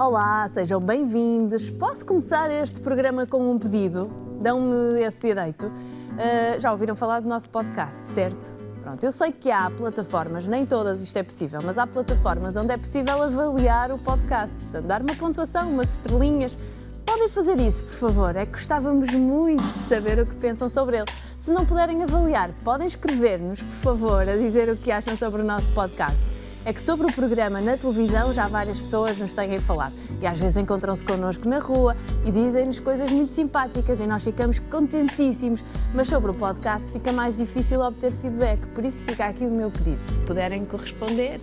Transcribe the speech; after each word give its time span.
Olá, 0.00 0.48
sejam 0.48 0.80
bem-vindos. 0.80 1.68
Posso 1.68 2.06
começar 2.06 2.50
este 2.50 2.80
programa 2.80 3.26
com 3.26 3.50
um 3.50 3.58
pedido? 3.58 4.10
Dão-me 4.40 4.98
esse 5.02 5.20
direito. 5.20 5.66
Uh, 5.66 6.58
já 6.58 6.72
ouviram 6.72 6.96
falar 6.96 7.20
do 7.20 7.28
nosso 7.28 7.50
podcast, 7.50 8.00
certo? 8.14 8.50
Pronto, 8.82 9.04
eu 9.04 9.12
sei 9.12 9.30
que 9.30 9.50
há 9.50 9.70
plataformas, 9.70 10.46
nem 10.46 10.64
todas 10.64 11.02
isto 11.02 11.18
é 11.18 11.22
possível, 11.22 11.60
mas 11.62 11.76
há 11.76 11.86
plataformas 11.86 12.56
onde 12.56 12.72
é 12.72 12.78
possível 12.78 13.22
avaliar 13.22 13.92
o 13.92 13.98
podcast. 13.98 14.56
Portanto, 14.62 14.86
dar 14.86 15.02
uma 15.02 15.14
pontuação, 15.14 15.68
umas 15.68 15.92
estrelinhas. 15.92 16.56
Podem 17.04 17.28
fazer 17.28 17.60
isso, 17.60 17.84
por 17.84 18.08
favor. 18.08 18.34
É 18.36 18.46
que 18.46 18.52
gostávamos 18.52 19.12
muito 19.12 19.62
de 19.62 19.84
saber 19.84 20.18
o 20.18 20.24
que 20.24 20.34
pensam 20.36 20.70
sobre 20.70 20.96
ele. 20.96 21.12
Se 21.38 21.50
não 21.50 21.66
puderem 21.66 22.02
avaliar, 22.02 22.50
podem 22.64 22.86
escrever-nos, 22.86 23.60
por 23.60 23.82
favor, 23.82 24.26
a 24.26 24.36
dizer 24.38 24.70
o 24.70 24.78
que 24.78 24.90
acham 24.90 25.14
sobre 25.14 25.42
o 25.42 25.44
nosso 25.44 25.70
podcast 25.72 26.39
é 26.64 26.72
que 26.72 26.80
sobre 26.80 27.06
o 27.06 27.12
programa 27.12 27.60
na 27.60 27.76
televisão 27.76 28.32
já 28.32 28.46
várias 28.46 28.78
pessoas 28.78 29.18
nos 29.18 29.32
têm 29.32 29.58
falado. 29.58 29.94
E 30.20 30.26
às 30.26 30.38
vezes 30.38 30.56
encontram-se 30.56 31.04
connosco 31.04 31.48
na 31.48 31.58
rua 31.58 31.96
e 32.26 32.30
dizem-nos 32.30 32.78
coisas 32.78 33.10
muito 33.10 33.34
simpáticas 33.34 33.98
e 33.98 34.06
nós 34.06 34.22
ficamos 34.22 34.58
contentíssimos. 34.58 35.64
Mas 35.94 36.08
sobre 36.08 36.30
o 36.30 36.34
podcast 36.34 36.92
fica 36.92 37.12
mais 37.12 37.36
difícil 37.36 37.80
obter 37.80 38.12
feedback, 38.12 38.60
por 38.68 38.84
isso 38.84 39.04
fica 39.04 39.26
aqui 39.26 39.44
o 39.44 39.50
meu 39.50 39.70
pedido. 39.70 40.00
Se 40.12 40.20
puderem 40.20 40.64
corresponder, 40.66 41.40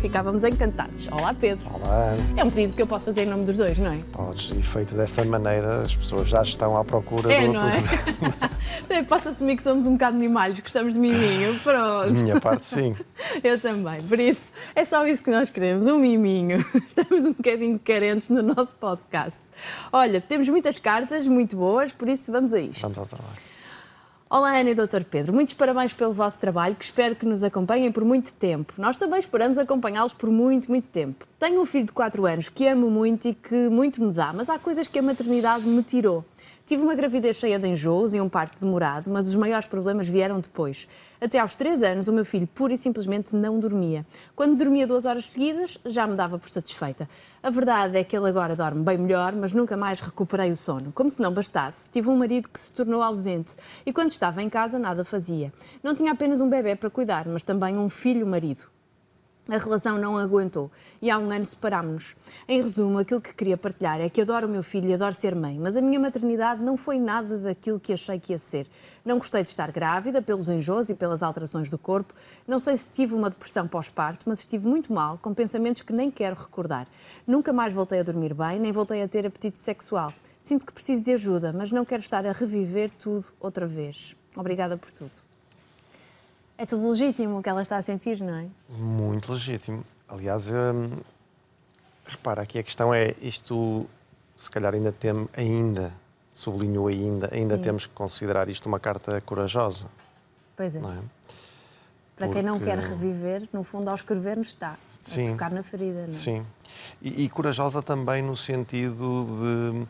ficávamos 0.00 0.44
encantados. 0.44 1.08
Olá, 1.08 1.34
Pedro. 1.34 1.66
Olá. 1.74 2.14
É 2.36 2.44
um 2.44 2.50
pedido 2.50 2.74
que 2.74 2.82
eu 2.82 2.86
posso 2.86 3.06
fazer 3.06 3.22
em 3.22 3.26
nome 3.26 3.44
dos 3.44 3.56
dois, 3.56 3.78
não 3.78 3.92
é? 3.92 3.98
Podes, 4.12 4.50
e 4.56 4.62
feito 4.62 4.94
dessa 4.94 5.24
maneira, 5.24 5.82
as 5.82 5.94
pessoas 5.94 6.28
já 6.28 6.42
estão 6.42 6.76
à 6.76 6.84
procura 6.84 7.32
é, 7.32 7.46
do. 7.46 7.52
Não 7.52 7.68
é? 7.68 7.82
Posso 9.08 9.28
assumir 9.28 9.56
que 9.56 9.62
somos 9.62 9.86
um 9.86 9.92
bocado 9.92 10.16
mimalhos, 10.16 10.60
gostamos 10.60 10.94
de 10.94 11.00
miminho, 11.00 11.58
pronto. 11.64 12.12
De 12.12 12.22
minha 12.22 12.40
parte, 12.40 12.64
sim. 12.64 12.94
eu 13.42 13.60
também, 13.60 14.02
por 14.02 14.18
isso 14.18 14.44
é 14.74 14.84
só 14.84 15.06
isso 15.06 15.22
que 15.22 15.30
nós 15.30 15.50
queremos, 15.50 15.86
um 15.86 15.98
miminho. 15.98 16.64
Estamos 16.86 17.26
um 17.26 17.32
bocadinho 17.32 17.78
carentes 17.78 18.28
no 18.28 18.42
nosso 18.42 18.72
podcast. 18.74 19.40
Olha, 19.92 20.20
temos 20.20 20.48
muitas 20.48 20.78
cartas 20.78 21.26
muito 21.28 21.56
boas, 21.56 21.92
por 21.92 22.08
isso 22.08 22.30
vamos 22.30 22.54
a 22.54 22.60
isto. 22.60 22.82
Vamos 22.82 22.98
ao 22.98 23.06
trabalho. 23.06 23.50
Olá, 24.32 24.56
Ana 24.56 24.70
e 24.70 24.74
Dr. 24.76 25.02
Pedro. 25.10 25.32
Muitos 25.32 25.54
parabéns 25.54 25.92
pelo 25.92 26.14
vosso 26.14 26.38
trabalho, 26.38 26.76
que 26.76 26.84
espero 26.84 27.16
que 27.16 27.26
nos 27.26 27.42
acompanhem 27.42 27.90
por 27.90 28.04
muito 28.04 28.32
tempo. 28.32 28.74
Nós 28.78 28.96
também 28.96 29.18
esperamos 29.18 29.58
acompanhá-los 29.58 30.12
por 30.12 30.30
muito, 30.30 30.68
muito 30.70 30.86
tempo. 30.86 31.26
Tenho 31.36 31.60
um 31.60 31.66
filho 31.66 31.86
de 31.86 31.92
4 31.92 32.24
anos 32.26 32.48
que 32.48 32.64
amo 32.68 32.88
muito 32.88 33.26
e 33.26 33.34
que 33.34 33.68
muito 33.68 34.00
me 34.00 34.12
dá, 34.12 34.32
mas 34.32 34.48
há 34.48 34.56
coisas 34.56 34.86
que 34.86 35.00
a 35.00 35.02
maternidade 35.02 35.66
me 35.66 35.82
tirou. 35.82 36.24
Tive 36.70 36.84
uma 36.84 36.94
gravidez 36.94 37.34
cheia 37.34 37.58
de 37.58 37.66
enjoos 37.66 38.14
e 38.14 38.20
um 38.20 38.28
parto 38.28 38.60
demorado, 38.60 39.10
mas 39.10 39.28
os 39.28 39.34
maiores 39.34 39.66
problemas 39.66 40.08
vieram 40.08 40.38
depois. 40.38 40.86
Até 41.20 41.40
aos 41.40 41.52
3 41.56 41.82
anos, 41.82 42.06
o 42.06 42.12
meu 42.12 42.24
filho 42.24 42.46
pura 42.46 42.72
e 42.72 42.76
simplesmente 42.76 43.34
não 43.34 43.58
dormia. 43.58 44.06
Quando 44.36 44.54
dormia 44.54 44.86
duas 44.86 45.04
horas 45.04 45.24
seguidas, 45.24 45.80
já 45.84 46.06
me 46.06 46.14
dava 46.14 46.38
por 46.38 46.48
satisfeita. 46.48 47.08
A 47.42 47.50
verdade 47.50 47.98
é 47.98 48.04
que 48.04 48.16
ele 48.16 48.28
agora 48.28 48.54
dorme 48.54 48.84
bem 48.84 48.98
melhor, 48.98 49.32
mas 49.32 49.52
nunca 49.52 49.76
mais 49.76 49.98
recuperei 49.98 50.52
o 50.52 50.56
sono. 50.56 50.92
Como 50.92 51.10
se 51.10 51.20
não 51.20 51.32
bastasse, 51.32 51.88
tive 51.88 52.08
um 52.08 52.16
marido 52.16 52.48
que 52.48 52.60
se 52.60 52.72
tornou 52.72 53.02
ausente 53.02 53.56
e 53.84 53.92
quando 53.92 54.10
estava 54.10 54.40
em 54.40 54.48
casa 54.48 54.78
nada 54.78 55.04
fazia. 55.04 55.52
Não 55.82 55.92
tinha 55.92 56.12
apenas 56.12 56.40
um 56.40 56.48
bebê 56.48 56.76
para 56.76 56.88
cuidar, 56.88 57.26
mas 57.26 57.42
também 57.42 57.76
um 57.76 57.88
filho-marido. 57.88 58.68
A 59.48 59.56
relação 59.56 59.98
não 59.98 60.16
aguentou 60.16 60.70
e 61.00 61.10
há 61.10 61.18
um 61.18 61.30
ano 61.30 61.44
separámos-nos. 61.44 62.14
Em 62.46 62.60
resumo, 62.60 62.98
aquilo 62.98 63.20
que 63.20 63.34
queria 63.34 63.56
partilhar 63.56 64.00
é 64.00 64.08
que 64.08 64.20
adoro 64.20 64.46
o 64.46 64.50
meu 64.50 64.62
filho 64.62 64.88
e 64.90 64.94
adoro 64.94 65.14
ser 65.14 65.34
mãe, 65.34 65.58
mas 65.58 65.76
a 65.76 65.80
minha 65.80 65.98
maternidade 65.98 66.62
não 66.62 66.76
foi 66.76 66.98
nada 66.98 67.38
daquilo 67.38 67.80
que 67.80 67.92
achei 67.92 68.20
que 68.20 68.32
ia 68.32 68.38
ser. 68.38 68.68
Não 69.04 69.16
gostei 69.16 69.42
de 69.42 69.48
estar 69.48 69.72
grávida 69.72 70.20
pelos 70.20 70.48
enjoos 70.48 70.90
e 70.90 70.94
pelas 70.94 71.22
alterações 71.22 71.70
do 71.70 71.78
corpo. 71.78 72.14
Não 72.46 72.58
sei 72.58 72.76
se 72.76 72.90
tive 72.90 73.14
uma 73.14 73.30
depressão 73.30 73.66
pós-parto, 73.66 74.28
mas 74.28 74.40
estive 74.40 74.68
muito 74.68 74.92
mal, 74.92 75.18
com 75.18 75.32
pensamentos 75.32 75.82
que 75.82 75.92
nem 75.92 76.10
quero 76.10 76.36
recordar. 76.36 76.86
Nunca 77.26 77.52
mais 77.52 77.72
voltei 77.72 78.00
a 78.00 78.02
dormir 78.02 78.34
bem, 78.34 78.60
nem 78.60 78.70
voltei 78.72 79.02
a 79.02 79.08
ter 79.08 79.26
apetite 79.26 79.58
sexual. 79.58 80.12
Sinto 80.40 80.64
que 80.64 80.72
preciso 80.72 81.02
de 81.02 81.12
ajuda, 81.12 81.52
mas 81.52 81.72
não 81.72 81.84
quero 81.84 82.02
estar 82.02 82.26
a 82.26 82.32
reviver 82.32 82.92
tudo 82.92 83.26
outra 83.40 83.66
vez. 83.66 84.14
Obrigada 84.36 84.76
por 84.76 84.90
tudo. 84.90 85.29
É 86.60 86.66
tudo 86.66 86.90
legítimo 86.90 87.38
o 87.38 87.42
que 87.42 87.48
ela 87.48 87.62
está 87.62 87.78
a 87.78 87.82
sentir, 87.82 88.20
não 88.20 88.34
é? 88.34 88.46
Muito 88.68 89.32
legítimo. 89.32 89.82
Aliás, 90.06 90.46
hum, 90.50 90.90
repara, 92.04 92.42
aqui 92.42 92.58
a 92.58 92.62
questão 92.62 92.92
é 92.92 93.14
isto, 93.22 93.86
se 94.36 94.50
calhar 94.50 94.74
ainda 94.74 94.92
tem, 94.92 95.26
ainda, 95.34 95.90
sublinho 96.30 96.86
ainda, 96.86 97.30
ainda 97.32 97.56
Sim. 97.56 97.62
temos 97.62 97.86
que 97.86 97.94
considerar 97.94 98.50
isto 98.50 98.66
uma 98.66 98.78
carta 98.78 99.18
corajosa. 99.22 99.86
Pois 100.54 100.76
é. 100.76 100.80
é? 100.80 100.82
Para 100.82 101.00
Porque... 102.26 102.34
quem 102.34 102.42
não 102.42 102.60
quer 102.60 102.76
reviver, 102.76 103.48
no 103.54 103.64
fundo, 103.64 103.88
ao 103.88 103.94
escrever, 103.94 104.36
nos 104.36 104.48
está 104.48 104.76
Sim. 105.00 105.22
a 105.22 105.26
tocar 105.28 105.50
na 105.50 105.62
ferida, 105.62 106.02
não 106.02 106.10
é? 106.10 106.12
Sim. 106.12 106.44
E, 107.00 107.24
e 107.24 107.28
corajosa 107.30 107.80
também 107.80 108.20
no 108.20 108.36
sentido 108.36 109.24
de 109.24 109.88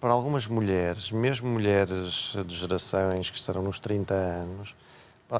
para 0.00 0.12
algumas 0.12 0.48
mulheres, 0.48 1.12
mesmo 1.12 1.48
mulheres 1.48 2.34
de 2.44 2.56
gerações 2.56 3.30
que 3.30 3.38
estarão 3.38 3.62
nos 3.62 3.78
30 3.78 4.12
anos, 4.12 4.74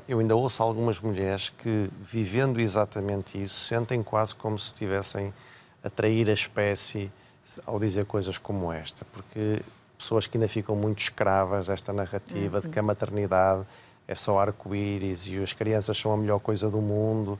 eu 0.07 0.21
ainda 0.21 0.37
ouço 0.37 0.63
algumas 0.63 1.01
mulheres 1.01 1.49
que, 1.51 1.89
vivendo 2.01 2.61
exatamente 2.61 3.43
isso, 3.43 3.61
sentem 3.65 4.03
quase 4.03 4.35
como 4.35 4.59
se 4.59 4.67
estivessem 4.67 5.33
a 5.83 5.91
trair 5.91 6.29
a 6.29 6.33
espécie 6.33 7.11
ao 7.67 7.79
dizer 7.81 8.05
coisas 8.05 8.39
como 8.39 8.73
esta, 8.73 9.05
porque 9.13 9.61
pessoas 9.99 10.27
que 10.27 10.37
ainda 10.37 10.49
ficam 10.49 10.77
muito 10.77 11.01
escravas 11.01 11.67
desta 11.67 11.93
narrativa 11.93 12.59
é, 12.59 12.61
de 12.61 12.69
que 12.69 12.79
a 12.79 12.83
maternidade 12.83 13.67
é 14.07 14.15
só 14.15 14.39
arco-íris 14.39 15.27
e 15.27 15.39
as 15.43 15.53
crianças 15.53 15.99
são 15.99 16.13
a 16.13 16.17
melhor 16.17 16.39
coisa 16.39 16.71
do 16.71 16.81
mundo 16.81 17.39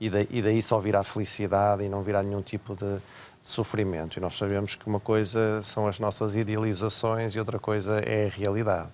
e, 0.00 0.06
e 0.30 0.42
daí 0.42 0.62
só 0.62 0.78
virá 0.78 1.04
felicidade 1.04 1.84
e 1.84 1.88
não 1.88 2.02
virá 2.02 2.22
nenhum 2.22 2.42
tipo 2.42 2.74
de 2.74 2.98
sofrimento. 3.42 4.18
E 4.18 4.20
nós 4.20 4.36
sabemos 4.36 4.74
que 4.74 4.86
uma 4.86 5.00
coisa 5.00 5.62
são 5.62 5.86
as 5.86 5.98
nossas 5.98 6.34
idealizações 6.34 7.34
e 7.34 7.38
outra 7.38 7.58
coisa 7.58 7.98
é 7.98 8.26
a 8.26 8.28
realidade. 8.28 8.88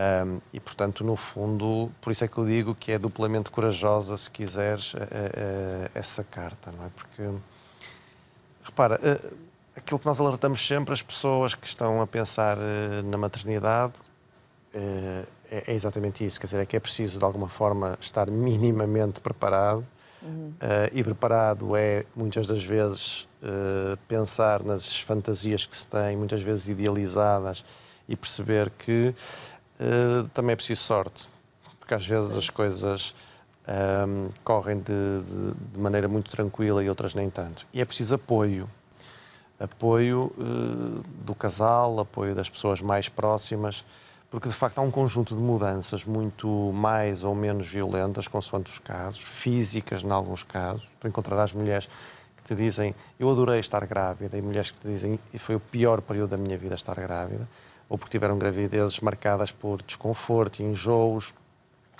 Um, 0.00 0.40
e, 0.52 0.60
portanto, 0.60 1.04
no 1.04 1.16
fundo, 1.16 1.90
por 2.00 2.10
isso 2.10 2.24
é 2.24 2.28
que 2.28 2.38
eu 2.38 2.46
digo 2.46 2.74
que 2.74 2.92
é 2.92 2.98
duplamente 2.98 3.50
corajosa, 3.50 4.16
se 4.16 4.30
quiseres, 4.30 4.94
essa 5.94 6.24
carta, 6.24 6.72
não 6.76 6.86
é? 6.86 6.88
Porque, 6.96 7.22
repara, 8.62 8.98
aquilo 9.80 9.98
que 9.98 10.06
nós 10.06 10.20
alertamos 10.20 10.66
sempre 10.66 10.92
as 10.92 11.02
pessoas 11.02 11.54
que 11.54 11.66
estão 11.66 12.00
a 12.00 12.06
pensar 12.06 12.56
eh, 12.58 13.02
na 13.02 13.16
maternidade 13.16 13.94
eh, 14.74 15.24
é, 15.50 15.72
é 15.72 15.74
exatamente 15.74 16.24
isso, 16.24 16.38
quer 16.38 16.46
dizer, 16.46 16.60
é 16.60 16.66
que 16.66 16.76
é 16.76 16.80
preciso, 16.80 17.18
de 17.18 17.24
alguma 17.24 17.48
forma, 17.48 17.98
estar 18.00 18.30
minimamente 18.30 19.20
preparado. 19.20 19.84
Uhum. 20.22 20.52
Uh, 20.60 20.90
e 20.92 21.02
preparado 21.02 21.74
é, 21.74 22.04
muitas 22.14 22.46
das 22.46 22.62
vezes, 22.62 23.26
pensar 24.06 24.62
nas 24.62 25.00
fantasias 25.00 25.64
que 25.64 25.74
se 25.74 25.86
têm, 25.86 26.14
muitas 26.14 26.42
vezes 26.42 26.68
idealizadas, 26.68 27.64
e 28.06 28.14
perceber 28.14 28.68
que 28.68 29.14
uh, 29.80 30.28
também 30.28 30.52
é 30.52 30.56
preciso 30.56 30.82
sorte, 30.82 31.28
porque 31.78 31.94
às 31.94 32.06
vezes 32.06 32.36
as 32.36 32.50
coisas 32.50 33.14
um, 33.66 33.72
ehm, 33.72 34.28
correm 34.44 34.78
de, 34.78 35.22
de, 35.22 35.54
de, 35.72 35.78
maneira 35.78 36.08
muito 36.08 36.30
tranquila 36.30 36.82
e 36.84 36.88
outras 36.88 37.14
nem 37.14 37.30
tanto. 37.30 37.66
E 37.72 37.80
é 37.80 37.84
preciso 37.84 38.14
apoio. 38.14 38.68
Apoio 39.58 40.32
uh, 40.38 41.02
do 41.24 41.34
casal, 41.34 42.00
apoio 42.00 42.34
das 42.34 42.48
pessoas 42.48 42.80
mais 42.80 43.08
próximas, 43.08 43.84
porque 44.30 44.48
de 44.48 44.54
facto 44.54 44.78
há 44.78 44.82
um 44.82 44.90
conjunto 44.90 45.34
de 45.34 45.40
mudanças 45.40 46.04
muito 46.04 46.48
mais 46.72 47.24
ou 47.24 47.34
menos 47.34 47.66
violentas, 47.66 48.28
consoante 48.28 48.70
os 48.70 48.78
casos, 48.78 49.20
físicas 49.20 50.02
em 50.02 50.10
alguns 50.10 50.44
casos. 50.44 50.88
Tu 51.00 51.08
encontrarás 51.08 51.52
mulheres 51.52 51.88
que 52.42 52.54
te 52.54 52.54
dizem 52.54 52.94
eu 53.18 53.30
adorei 53.30 53.60
estar 53.60 53.84
grávida 53.86 54.36
e 54.36 54.42
mulheres 54.42 54.70
que 54.70 54.78
te 54.78 54.88
dizem 54.88 55.18
e 55.32 55.38
foi 55.38 55.54
o 55.54 55.60
pior 55.60 56.00
período 56.00 56.30
da 56.30 56.36
minha 56.36 56.58
vida 56.58 56.74
estar 56.74 56.94
grávida 56.94 57.46
ou 57.90 57.98
porque 57.98 58.12
tiveram 58.12 58.38
gravidezes 58.38 59.00
marcadas 59.00 59.50
por 59.50 59.82
desconforto 59.82 60.60
e 60.60 60.62
enjoos, 60.62 61.34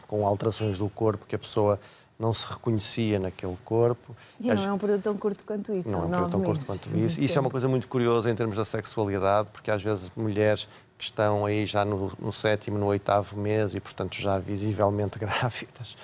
com 0.06 0.24
alterações 0.24 0.78
do 0.78 0.88
corpo 0.88 1.26
que 1.26 1.34
a 1.34 1.38
pessoa 1.38 1.80
não 2.16 2.32
se 2.32 2.46
reconhecia 2.46 3.18
naquele 3.18 3.56
corpo. 3.64 4.14
E 4.38 4.52
não 4.54 4.62
é 4.62 4.72
um 4.72 4.78
período 4.78 5.02
tão 5.02 5.16
curto 5.16 5.44
quanto 5.44 5.72
isso, 5.72 5.90
Não 5.90 6.02
é 6.02 6.06
um 6.06 6.10
período 6.10 6.30
tão 6.30 6.42
curto 6.42 6.66
quanto 6.66 6.96
isso. 6.96 7.20
Isso 7.20 7.38
é 7.38 7.40
uma 7.40 7.50
coisa 7.50 7.66
muito 7.66 7.88
curiosa 7.88 8.30
em 8.30 8.34
termos 8.34 8.56
da 8.56 8.64
sexualidade, 8.64 9.48
porque 9.52 9.70
às 9.70 9.82
vezes 9.82 10.10
mulheres 10.14 10.68
que 10.96 11.04
estão 11.04 11.46
aí 11.46 11.66
já 11.66 11.84
no, 11.84 12.12
no 12.20 12.32
sétimo, 12.32 12.78
no 12.78 12.86
oitavo 12.86 13.36
mês 13.36 13.74
e, 13.74 13.80
portanto, 13.80 14.20
já 14.20 14.38
visivelmente 14.38 15.18
grávidas 15.18 15.96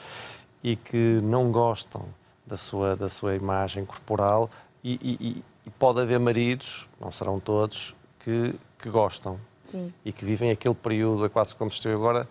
e 0.64 0.74
que 0.74 1.20
não 1.22 1.52
gostam 1.52 2.02
da 2.46 2.56
sua, 2.56 2.96
da 2.96 3.08
sua 3.08 3.34
imagem 3.34 3.84
corporal 3.84 4.48
e, 4.84 4.94
e, 5.02 5.44
e 5.66 5.70
pode 5.70 6.00
haver 6.00 6.20
maridos, 6.20 6.88
não 7.00 7.10
serão 7.10 7.40
todos, 7.40 7.94
que, 8.20 8.54
que 8.78 8.88
gostam 8.88 9.38
Sim. 9.64 9.92
e 10.04 10.12
que 10.12 10.24
vivem 10.24 10.50
aquele 10.50 10.74
período, 10.74 11.24
é 11.24 11.28
quase 11.28 11.54
como 11.54 11.70
estou 11.70 11.92
agora, 11.92 12.28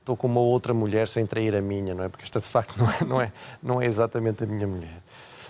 estou 0.00 0.16
com 0.16 0.26
uma 0.26 0.40
outra 0.40 0.72
mulher 0.72 1.08
sem 1.08 1.26
trair 1.26 1.54
a 1.54 1.60
minha, 1.60 1.94
não 1.94 2.04
é? 2.04 2.08
Porque 2.08 2.24
esta 2.24 2.38
de 2.38 2.46
facto 2.46 2.76
não 2.78 2.90
é, 2.90 3.04
não 3.04 3.20
é, 3.20 3.32
não 3.62 3.82
é 3.82 3.86
exatamente 3.86 4.44
a 4.44 4.46
minha 4.46 4.66
mulher. 4.66 5.02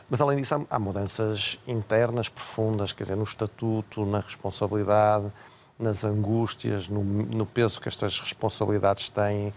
Mas 0.08 0.20
além 0.20 0.38
disso, 0.38 0.54
há, 0.54 0.76
há 0.76 0.78
mudanças 0.78 1.58
internas 1.66 2.28
profundas, 2.30 2.92
quer 2.92 3.04
dizer, 3.04 3.16
no 3.16 3.24
estatuto, 3.24 4.06
na 4.06 4.20
responsabilidade, 4.20 5.30
nas 5.78 6.02
angústias, 6.02 6.88
no, 6.88 7.04
no 7.04 7.44
peso 7.46 7.80
que 7.80 7.88
estas 7.88 8.18
responsabilidades 8.18 9.10
têm 9.10 9.52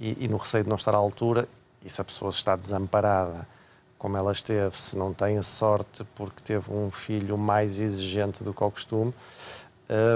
e, 0.00 0.24
e, 0.24 0.28
no 0.28 0.38
receio 0.38 0.64
de 0.64 0.70
não 0.70 0.76
estar 0.76 0.94
à 0.94 0.96
altura. 0.96 1.46
E 1.84 1.90
se 1.90 2.00
a 2.00 2.04
pessoa 2.04 2.30
está 2.30 2.56
desamparada 2.56 3.46
como 4.00 4.16
ela 4.16 4.32
esteve, 4.32 4.80
se 4.80 4.96
não 4.96 5.12
tem 5.12 5.36
a 5.36 5.42
sorte 5.42 6.04
porque 6.14 6.42
teve 6.42 6.72
um 6.72 6.90
filho 6.90 7.36
mais 7.36 7.78
exigente 7.78 8.42
do 8.42 8.54
que 8.54 8.64
o 8.64 8.70
costume, 8.70 9.12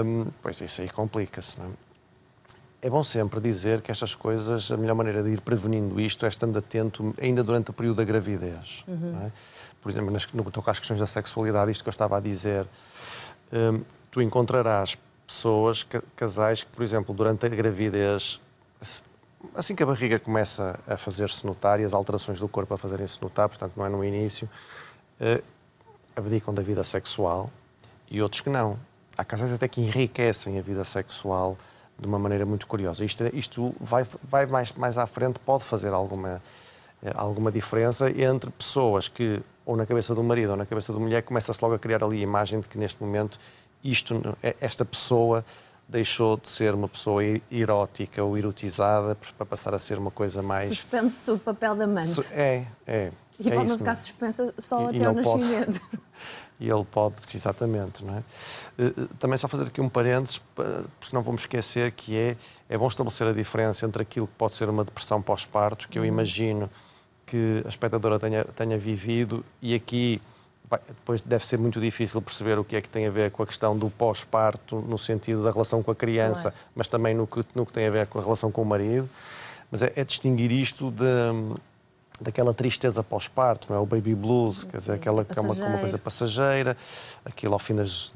hum, 0.03 0.25
pois 0.41 0.59
isso 0.59 0.81
aí 0.81 0.89
complica-se. 0.89 1.61
É? 1.61 2.87
é 2.87 2.89
bom 2.89 3.03
sempre 3.03 3.39
dizer 3.39 3.81
que 3.81 3.91
estas 3.91 4.15
coisas, 4.15 4.71
a 4.71 4.75
melhor 4.75 4.95
maneira 4.95 5.21
de 5.21 5.29
ir 5.29 5.39
prevenindo 5.39 6.01
isto 6.01 6.25
é 6.25 6.29
estando 6.29 6.57
atento 6.57 7.13
ainda 7.21 7.43
durante 7.43 7.69
o 7.69 7.73
período 7.73 7.97
da 7.97 8.03
gravidez. 8.03 8.83
Uhum. 8.87 9.27
É? 9.27 9.31
Por 9.79 9.91
exemplo, 9.91 10.11
no 10.33 10.43
que 10.43 10.51
toca 10.51 10.71
às 10.71 10.79
questões 10.79 10.99
da 10.99 11.05
sexualidade, 11.05 11.69
isto 11.69 11.83
que 11.83 11.87
eu 11.87 11.91
estava 11.91 12.17
a 12.17 12.19
dizer, 12.19 12.67
hum, 13.53 13.83
tu 14.09 14.19
encontrarás 14.19 14.97
pessoas, 15.27 15.85
casais 16.15 16.63
que, 16.63 16.71
por 16.71 16.83
exemplo, 16.83 17.13
durante 17.13 17.45
a 17.45 17.49
gravidez 17.49 18.41
assim 19.53 19.75
que 19.75 19.83
a 19.83 19.85
barriga 19.85 20.19
começa 20.19 20.79
a 20.87 20.97
fazer-se 20.97 21.45
notar 21.45 21.79
e 21.79 21.83
as 21.83 21.93
alterações 21.93 22.39
do 22.39 22.47
corpo 22.47 22.73
a 22.73 22.77
fazerem-se 22.77 23.21
notar, 23.21 23.49
portanto, 23.49 23.73
não 23.75 23.85
é 23.85 23.89
no 23.89 24.03
início, 24.03 24.49
uh, 25.19 25.43
abdicam 26.15 26.53
da 26.53 26.61
vida 26.61 26.83
sexual 26.83 27.49
e 28.09 28.21
outros 28.21 28.41
que 28.41 28.49
não. 28.49 28.79
Há 29.17 29.23
casais 29.23 29.53
até 29.53 29.67
que 29.67 29.81
enriquecem 29.81 30.57
a 30.59 30.61
vida 30.61 30.83
sexual 30.85 31.57
de 31.97 32.05
uma 32.05 32.19
maneira 32.19 32.45
muito 32.45 32.67
curiosa. 32.67 33.03
Isto, 33.03 33.23
isto 33.33 33.75
vai, 33.79 34.05
vai 34.23 34.45
mais, 34.45 34.71
mais 34.73 34.97
à 34.97 35.07
frente, 35.07 35.39
pode 35.39 35.63
fazer 35.63 35.93
alguma, 35.93 36.41
eh, 37.01 37.11
alguma 37.15 37.51
diferença 37.51 38.09
entre 38.09 38.49
pessoas 38.51 39.07
que, 39.07 39.41
ou 39.65 39.77
na 39.77 39.85
cabeça 39.85 40.13
do 40.13 40.23
marido 40.23 40.51
ou 40.51 40.57
na 40.57 40.65
cabeça 40.65 40.91
da 40.91 40.99
mulher, 40.99 41.21
começa-se 41.21 41.61
logo 41.61 41.75
a 41.75 41.79
criar 41.79 42.03
ali 42.03 42.17
a 42.17 42.23
imagem 42.23 42.59
de 42.59 42.67
que 42.67 42.77
neste 42.77 43.01
momento 43.01 43.39
isto, 43.83 44.21
esta 44.59 44.83
pessoa 44.83 45.45
deixou 45.87 46.37
de 46.37 46.49
ser 46.49 46.73
uma 46.73 46.87
pessoa 46.87 47.21
erótica 47.51 48.23
ou 48.23 48.37
erotizada 48.37 49.15
para 49.37 49.45
passar 49.45 49.73
a 49.73 49.79
ser 49.79 49.97
uma 49.97 50.11
coisa 50.11 50.41
mais. 50.41 50.67
Suspende-se 50.67 51.31
o 51.31 51.37
papel 51.37 51.75
da 51.75 51.85
amante. 51.85 52.33
É, 52.33 52.65
é. 52.85 53.11
E 53.39 53.49
é 53.49 53.53
pode 53.53 53.69
não 53.69 53.77
ficar 53.77 53.95
suspensa 53.95 54.53
só 54.57 54.91
e, 54.91 54.95
até 54.95 55.03
e 55.03 55.07
o 55.07 55.13
nascimento. 55.13 55.81
Pode, 55.81 56.03
e 56.59 56.69
ele 56.69 56.85
pode, 56.85 57.15
exatamente, 57.33 58.03
não 58.03 58.15
é? 58.15 58.23
Eh, 58.77 58.85
eh, 58.85 59.07
também 59.19 59.37
só 59.37 59.47
fazer 59.47 59.65
aqui 59.65 59.81
um 59.81 59.89
parênteses, 59.89 60.41
porque 60.55 61.07
senão 61.07 61.21
vamos 61.21 61.41
esquecer 61.41 61.91
que 61.91 62.17
é, 62.17 62.37
é 62.69 62.77
bom 62.77 62.87
estabelecer 62.87 63.27
a 63.27 63.33
diferença 63.33 63.85
entre 63.85 64.01
aquilo 64.01 64.27
que 64.27 64.35
pode 64.37 64.55
ser 64.55 64.69
uma 64.69 64.83
depressão 64.83 65.21
pós-parto, 65.21 65.87
que 65.89 65.99
eu 65.99 66.03
uhum. 66.03 66.09
imagino 66.09 66.69
que 67.25 67.61
a 67.65 67.69
espectadora 67.69 68.19
tenha, 68.19 68.45
tenha 68.45 68.77
vivido, 68.77 69.43
e 69.61 69.75
aqui 69.75 70.21
depois 70.87 71.21
deve 71.21 71.45
ser 71.45 71.57
muito 71.57 71.79
difícil 71.79 72.21
perceber 72.21 72.57
o 72.57 72.63
que 72.63 72.75
é 72.75 72.81
que 72.81 72.89
tem 72.89 73.05
a 73.05 73.11
ver 73.11 73.31
com 73.31 73.43
a 73.43 73.47
questão 73.47 73.77
do 73.77 73.89
pós-parto, 73.89 74.77
no 74.81 74.97
sentido 74.97 75.43
da 75.43 75.51
relação 75.51 75.83
com 75.83 75.91
a 75.91 75.95
criança, 75.95 76.51
claro. 76.51 76.67
mas 76.75 76.87
também 76.87 77.13
no 77.13 77.27
que, 77.27 77.41
no 77.53 77.65
que 77.65 77.73
tem 77.73 77.87
a 77.87 77.91
ver 77.91 78.07
com 78.07 78.19
a 78.19 78.21
relação 78.21 78.51
com 78.51 78.61
o 78.61 78.65
marido. 78.65 79.09
Mas 79.71 79.81
é, 79.81 79.93
é 79.95 80.03
distinguir 80.03 80.51
isto 80.51 80.91
de, 80.91 81.05
daquela 82.19 82.53
tristeza 82.53 83.03
pós-parto, 83.03 83.67
não 83.69 83.77
é? 83.77 83.79
O 83.79 83.85
baby 83.85 84.15
blues, 84.15 84.61
Sim, 84.61 84.67
quer 84.67 84.77
dizer, 84.77 84.93
aquela 84.93 85.25
que 85.25 85.37
é 85.37 85.41
uma, 85.41 85.53
uma, 85.53 85.77
coisa 85.79 85.97
passageira, 85.97 86.77
aquilo 87.23 87.53
ao 87.53 87.59
fim 87.59 87.75
das 87.75 88.11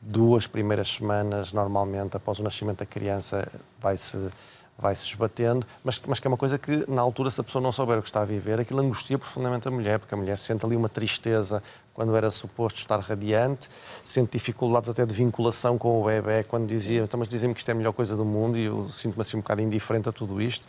duas 0.00 0.46
primeiras 0.46 0.88
semanas, 0.88 1.52
normalmente, 1.52 2.16
após 2.16 2.38
o 2.38 2.42
nascimento 2.42 2.78
da 2.78 2.86
criança, 2.86 3.46
vai-se 3.80 4.30
vai-se 4.78 5.04
esbatendo, 5.06 5.66
mas, 5.84 6.00
mas 6.06 6.18
que 6.18 6.26
é 6.26 6.28
uma 6.28 6.36
coisa 6.36 6.58
que, 6.58 6.84
na 6.90 7.00
altura, 7.00 7.30
se 7.30 7.40
a 7.40 7.44
pessoa 7.44 7.62
não 7.62 7.72
souber 7.72 7.98
o 7.98 8.02
que 8.02 8.08
está 8.08 8.22
a 8.22 8.24
viver, 8.24 8.60
aquilo 8.60 8.80
angustia 8.80 9.18
profundamente 9.18 9.68
a 9.68 9.70
mulher, 9.70 9.98
porque 9.98 10.14
a 10.14 10.16
mulher 10.16 10.36
sente 10.36 10.64
ali 10.66 10.74
uma 10.74 10.88
tristeza 10.88 11.62
quando 11.94 12.16
era 12.16 12.30
suposto 12.30 12.78
estar 12.78 12.98
radiante, 12.98 13.68
sente 14.02 14.32
dificuldades 14.32 14.88
até 14.88 15.04
de 15.04 15.14
vinculação 15.14 15.76
com 15.76 16.00
o 16.00 16.04
bebê, 16.04 16.42
quando 16.42 16.66
dizia, 16.66 17.02
então, 17.02 17.18
mas 17.18 17.28
dizem-me 17.28 17.54
que 17.54 17.60
isto 17.60 17.68
é 17.68 17.72
a 17.72 17.74
melhor 17.74 17.92
coisa 17.92 18.16
do 18.16 18.24
mundo 18.24 18.56
e 18.56 18.64
eu 18.64 18.88
sinto-me 18.88 19.20
assim 19.20 19.36
um 19.36 19.40
bocado 19.40 19.60
indiferente 19.60 20.08
a 20.08 20.12
tudo 20.12 20.40
isto. 20.40 20.66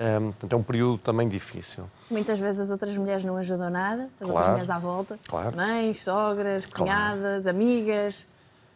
Um, 0.00 0.30
portanto, 0.30 0.52
é 0.52 0.56
um 0.56 0.62
período 0.62 0.98
também 0.98 1.28
difícil. 1.28 1.84
Muitas 2.08 2.38
vezes 2.38 2.60
as 2.60 2.70
outras 2.70 2.96
mulheres 2.96 3.24
não 3.24 3.36
ajudam 3.36 3.68
nada, 3.68 4.04
as 4.20 4.28
claro, 4.28 4.30
outras 4.30 4.48
mulheres 4.48 4.70
à 4.70 4.78
volta. 4.78 5.18
Claro. 5.26 5.56
Mães, 5.56 6.02
sogras, 6.02 6.66
cunhadas, 6.66 7.44
claro. 7.44 7.56
amigas 7.56 8.26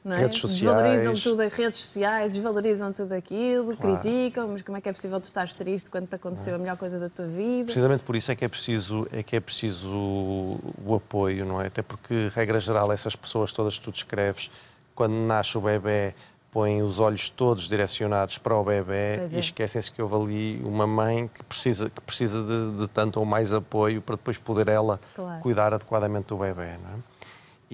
não 0.04 0.16
é? 0.16 0.20
Redes 0.20 0.40
sociais. 0.40 0.60
Desvalorizam 0.60 1.14
tudo 1.14 1.40
as 1.42 1.54
redes 1.54 1.78
sociais, 1.78 2.30
desvalorizam 2.30 2.92
tudo 2.92 3.12
aquilo, 3.12 3.76
claro. 3.76 3.98
criticam, 3.98 4.48
mas 4.48 4.62
como 4.62 4.76
é 4.76 4.80
que 4.80 4.88
é 4.88 4.92
possível 4.92 5.20
tu 5.20 5.24
estares 5.24 5.54
triste 5.54 5.90
quando 5.90 6.08
te 6.08 6.16
aconteceu 6.16 6.54
a 6.54 6.58
melhor 6.58 6.76
coisa 6.76 6.98
da 6.98 7.08
tua 7.08 7.26
vida? 7.26 7.64
Precisamente 7.66 8.02
por 8.02 8.16
isso 8.16 8.32
é 8.32 8.34
que 8.34 8.44
é 8.44 8.48
preciso, 8.48 9.06
é 9.12 9.22
que 9.22 9.36
é 9.36 9.40
preciso 9.40 9.88
o 9.88 10.94
apoio, 10.94 11.44
não 11.44 11.60
é? 11.60 11.66
Até 11.66 11.82
porque, 11.82 12.30
regra 12.34 12.58
geral, 12.58 12.90
essas 12.92 13.14
pessoas 13.14 13.52
todas 13.52 13.78
que 13.78 13.84
tu 13.84 13.92
descreves, 13.92 14.50
quando 14.94 15.14
nasce 15.14 15.56
o 15.56 15.60
bebê, 15.60 16.14
põem 16.52 16.82
os 16.82 16.98
olhos 16.98 17.30
todos 17.30 17.66
direcionados 17.66 18.36
para 18.36 18.54
o 18.54 18.62
bebê 18.62 19.16
é. 19.16 19.28
e 19.32 19.38
esquecem-se 19.38 19.90
que 19.90 20.02
houve 20.02 20.14
ali 20.14 20.62
uma 20.62 20.86
mãe 20.86 21.26
que 21.26 21.42
precisa, 21.44 21.88
que 21.88 22.00
precisa 22.02 22.42
de, 22.42 22.82
de 22.82 22.88
tanto 22.88 23.18
ou 23.18 23.24
mais 23.24 23.54
apoio 23.54 24.02
para 24.02 24.16
depois 24.16 24.36
poder 24.36 24.68
ela 24.68 25.00
claro. 25.14 25.40
cuidar 25.40 25.72
adequadamente 25.72 26.26
do 26.26 26.36
bebê, 26.36 26.76
não 26.82 26.90
é? 26.90 27.12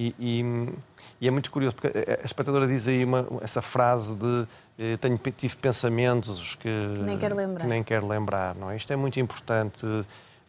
E, 0.01 0.15
e, 0.17 0.69
e, 1.21 1.29
é 1.29 1.31
muito 1.31 1.51
curioso, 1.51 1.75
porque 1.75 1.89
a 1.89 2.25
espectadora 2.25 2.67
diz 2.67 2.87
aí 2.87 3.05
uma, 3.05 3.27
essa 3.41 3.61
frase 3.61 4.15
de 4.15 4.47
eh, 4.79 4.97
tenho, 4.99 5.19
tive 5.37 5.57
pensamentos 5.57 6.55
que, 6.55 6.63
que, 6.63 7.03
nem 7.03 7.19
quero 7.19 7.35
lembrar. 7.35 7.67
Nem 7.67 7.83
quero 7.83 8.07
lembrar 8.07 8.55
não 8.55 8.71
é? 8.71 8.77
Isto 8.77 8.93
é 8.93 8.97
muito 8.97 9.19
importante 9.19 9.85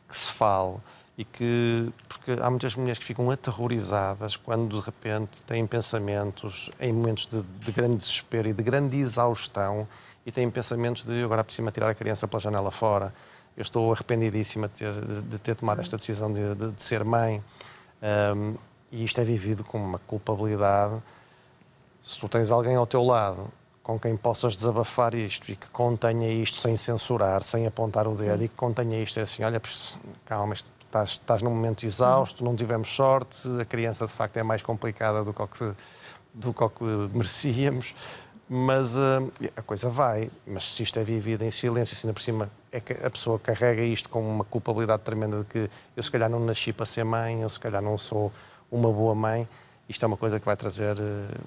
que 0.08 0.18
se 0.18 0.30
fale 0.32 0.78
e 1.18 1.26
que 1.26 1.92
porque 2.08 2.42
há 2.42 2.50
muitas 2.50 2.76
mulheres 2.76 2.98
que 2.98 3.06
ficam 3.06 3.30
aterrorizadas 3.30 4.38
quando 4.38 4.80
de 4.80 4.86
repente 4.86 5.44
têm 5.44 5.68
pensamentos 5.68 6.70
em 6.80 6.94
momentos 6.94 7.26
de, 7.26 7.42
de 7.42 7.72
grande 7.72 7.98
desespero 7.98 8.48
e 8.48 8.54
de 8.54 8.64
grande 8.64 8.98
exaustão 8.98 9.88
e 10.26 10.32
têm 10.32 10.50
pensamentos 10.50 11.04
de 11.04 11.24
agora 11.24 11.44
preciso 11.44 11.70
tirar 11.72 11.90
a 11.90 11.96
criança 11.96 12.28
pela 12.28 12.40
janela 12.40 12.72
fora 12.72 13.14
eu 13.58 13.64
estou 13.64 13.92
arrependidíssima 13.92 14.70
de 14.70 14.76
ter, 14.76 14.94
de 15.24 15.38
ter 15.40 15.56
tomado 15.56 15.82
esta 15.82 15.98
decisão 15.98 16.32
de, 16.32 16.56
de, 16.56 16.72
de 16.72 16.82
ser 16.82 17.04
mãe 17.04 17.44
um, 18.02 18.56
e 18.92 19.04
isto 19.04 19.20
é 19.20 19.24
vivido 19.24 19.64
com 19.64 19.78
uma 19.78 20.00
culpabilidade. 20.00 21.02
Se 22.02 22.18
tu 22.20 22.28
tens 22.28 22.50
alguém 22.52 22.76
ao 22.76 22.88
teu 22.88 23.04
lado 23.04 23.52
com 23.84 24.00
quem 24.00 24.16
possas 24.16 24.56
desabafar 24.56 25.16
isto 25.16 25.52
e 25.52 25.56
que 25.56 25.68
contenha 25.70 26.30
isto 26.32 26.58
sem 26.58 26.78
censurar, 26.78 27.42
sem 27.42 27.66
apontar 27.66 28.08
o 28.08 28.16
dedo 28.16 28.38
Sim. 28.38 28.46
e 28.46 28.48
que 28.48 28.56
contenha 28.56 29.02
isto, 29.02 29.20
é 29.20 29.24
assim, 29.24 29.44
olha, 29.44 29.60
calma, 30.26 30.54
estás, 30.54 31.12
estás 31.12 31.42
num 31.42 31.50
momento 31.50 31.86
exausto, 31.86 32.44
não 32.44 32.56
tivemos 32.56 32.88
sorte, 32.90 33.48
a 33.60 33.66
criança 33.66 34.06
de 34.06 34.14
facto 34.14 34.38
é 34.38 34.44
mais 34.44 34.62
complicada 34.62 35.24
do 35.24 35.34
que, 35.34 35.48
que, 35.48 35.74
do 36.36 36.54
que 36.54 36.84
merecíamos, 37.14 37.96
mas 38.48 38.96
uh, 38.96 39.32
a 39.56 39.62
coisa 39.62 39.90
vai. 39.90 40.30
Mas 40.46 40.76
se 40.76 40.84
isto 40.84 40.98
é 41.00 41.04
vivido 41.04 41.44
em 41.44 41.52
silêncio, 41.52 41.96
assim, 41.96 42.12
por 42.12 42.22
cima, 42.22 42.50
é 42.72 42.80
que 42.80 42.94
a 42.94 43.10
pessoa 43.10 43.40
carrega 43.40 43.82
isto 43.82 44.10
com 44.10 44.22
uma 44.28 44.44
culpabilidade 44.44 45.04
tremenda 45.04 45.40
de 45.40 45.46
que 45.46 45.70
eu 45.96 46.04
se 46.04 46.12
calhar 46.12 46.30
não 46.30 46.40
nasci 46.40 46.74
para 46.74 46.86
ser 46.86 47.04
mãe, 47.04 47.42
eu 47.42 47.50
se 47.50 47.60
calhar 47.60 47.82
não 47.82 47.98
sou 47.98 48.32
uma 48.72 48.92
boa 48.92 49.16
mãe, 49.16 49.48
isto 49.88 50.04
é 50.04 50.08
uma 50.08 50.18
coisa 50.18 50.40
que 50.40 50.46
vai 50.46 50.56
trazer 50.56 50.98
uh, 50.98 51.44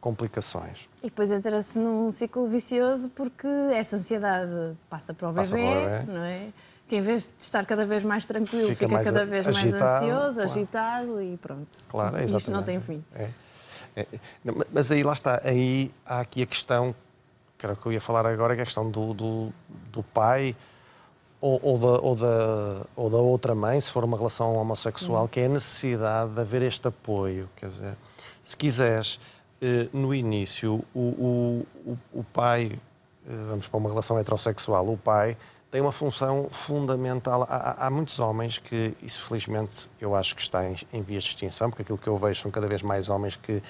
complicações. 0.00 0.86
E 1.02 1.06
depois 1.06 1.30
entra-se 1.30 1.78
num 1.78 2.10
ciclo 2.10 2.46
vicioso 2.46 3.08
porque 3.10 3.46
essa 3.74 3.96
ansiedade 3.96 4.76
passa 4.88 5.14
para 5.14 5.28
o 5.28 5.32
bebê, 5.32 5.48
para 5.48 5.58
o 5.58 6.00
bebê. 6.00 6.12
não 6.12 6.22
é? 6.22 6.48
Que 6.88 6.96
em 6.96 7.00
vez 7.00 7.32
de 7.36 7.42
estar 7.44 7.64
cada 7.64 7.86
vez 7.86 8.02
mais 8.02 8.26
tranquilo, 8.26 8.68
fica, 8.74 8.88
fica 8.88 9.02
cada 9.02 9.24
vez 9.24 9.46
agitado, 9.46 9.78
mais 9.78 10.02
ansioso, 10.02 10.34
claro. 10.34 10.50
agitado 10.50 11.22
e 11.22 11.36
pronto. 11.36 11.78
Claro, 11.88 12.16
é 12.16 12.24
Isto 12.24 12.50
não 12.50 12.62
tem 12.62 12.80
fim. 12.80 13.02
É. 13.14 13.30
É. 13.94 14.06
Mas 14.72 14.90
aí 14.90 15.02
lá 15.02 15.12
está, 15.12 15.40
aí 15.44 15.92
há 16.04 16.20
aqui 16.20 16.42
a 16.42 16.46
questão, 16.46 16.94
que 17.58 17.66
era 17.66 17.74
o 17.74 17.76
que 17.76 17.86
eu 17.86 17.92
ia 17.92 18.00
falar 18.00 18.26
agora, 18.26 18.54
que 18.54 18.60
é 18.60 18.62
a 18.62 18.66
questão 18.66 18.90
do, 18.90 19.12
do, 19.14 19.52
do 19.90 20.02
pai 20.02 20.56
ou, 21.42 21.58
ou, 21.60 21.78
da, 21.78 22.00
ou, 22.00 22.14
da, 22.14 22.86
ou 22.94 23.10
da 23.10 23.18
outra 23.18 23.52
mãe, 23.52 23.80
se 23.80 23.90
for 23.90 24.04
uma 24.04 24.16
relação 24.16 24.54
homossexual, 24.54 25.24
Sim. 25.24 25.28
que 25.28 25.40
é 25.40 25.46
a 25.46 25.48
necessidade 25.48 26.32
de 26.32 26.40
haver 26.40 26.62
este 26.62 26.86
apoio. 26.86 27.50
Quer 27.56 27.68
dizer, 27.68 27.96
se 28.44 28.56
quiseres, 28.56 29.18
eh, 29.60 29.88
no 29.92 30.14
início, 30.14 30.84
o, 30.94 31.66
o, 31.84 31.98
o 32.12 32.24
pai, 32.32 32.78
eh, 33.28 33.32
vamos 33.48 33.66
para 33.66 33.76
uma 33.76 33.88
relação 33.88 34.16
heterossexual, 34.20 34.88
o 34.88 34.96
pai 34.96 35.36
tem 35.68 35.80
uma 35.80 35.90
função 35.90 36.46
fundamental. 36.48 37.44
Há, 37.50 37.86
há, 37.86 37.90
muitos 37.90 38.20
homens 38.20 38.58
que, 38.58 38.96
isso 39.02 39.26
felizmente 39.26 39.90
eu 40.00 40.14
acho 40.14 40.36
que 40.36 40.42
está 40.42 40.64
em, 40.64 40.76
em 40.92 41.02
vias 41.02 41.24
de 41.24 41.30
extinção, 41.30 41.70
porque 41.70 41.82
aquilo 41.82 41.98
que 41.98 42.08
eu 42.08 42.16
vejo 42.16 42.40
são 42.40 42.52
cada 42.52 42.68
vez 42.68 42.82
mais 42.82 43.08
homens 43.08 43.34
que 43.34 43.60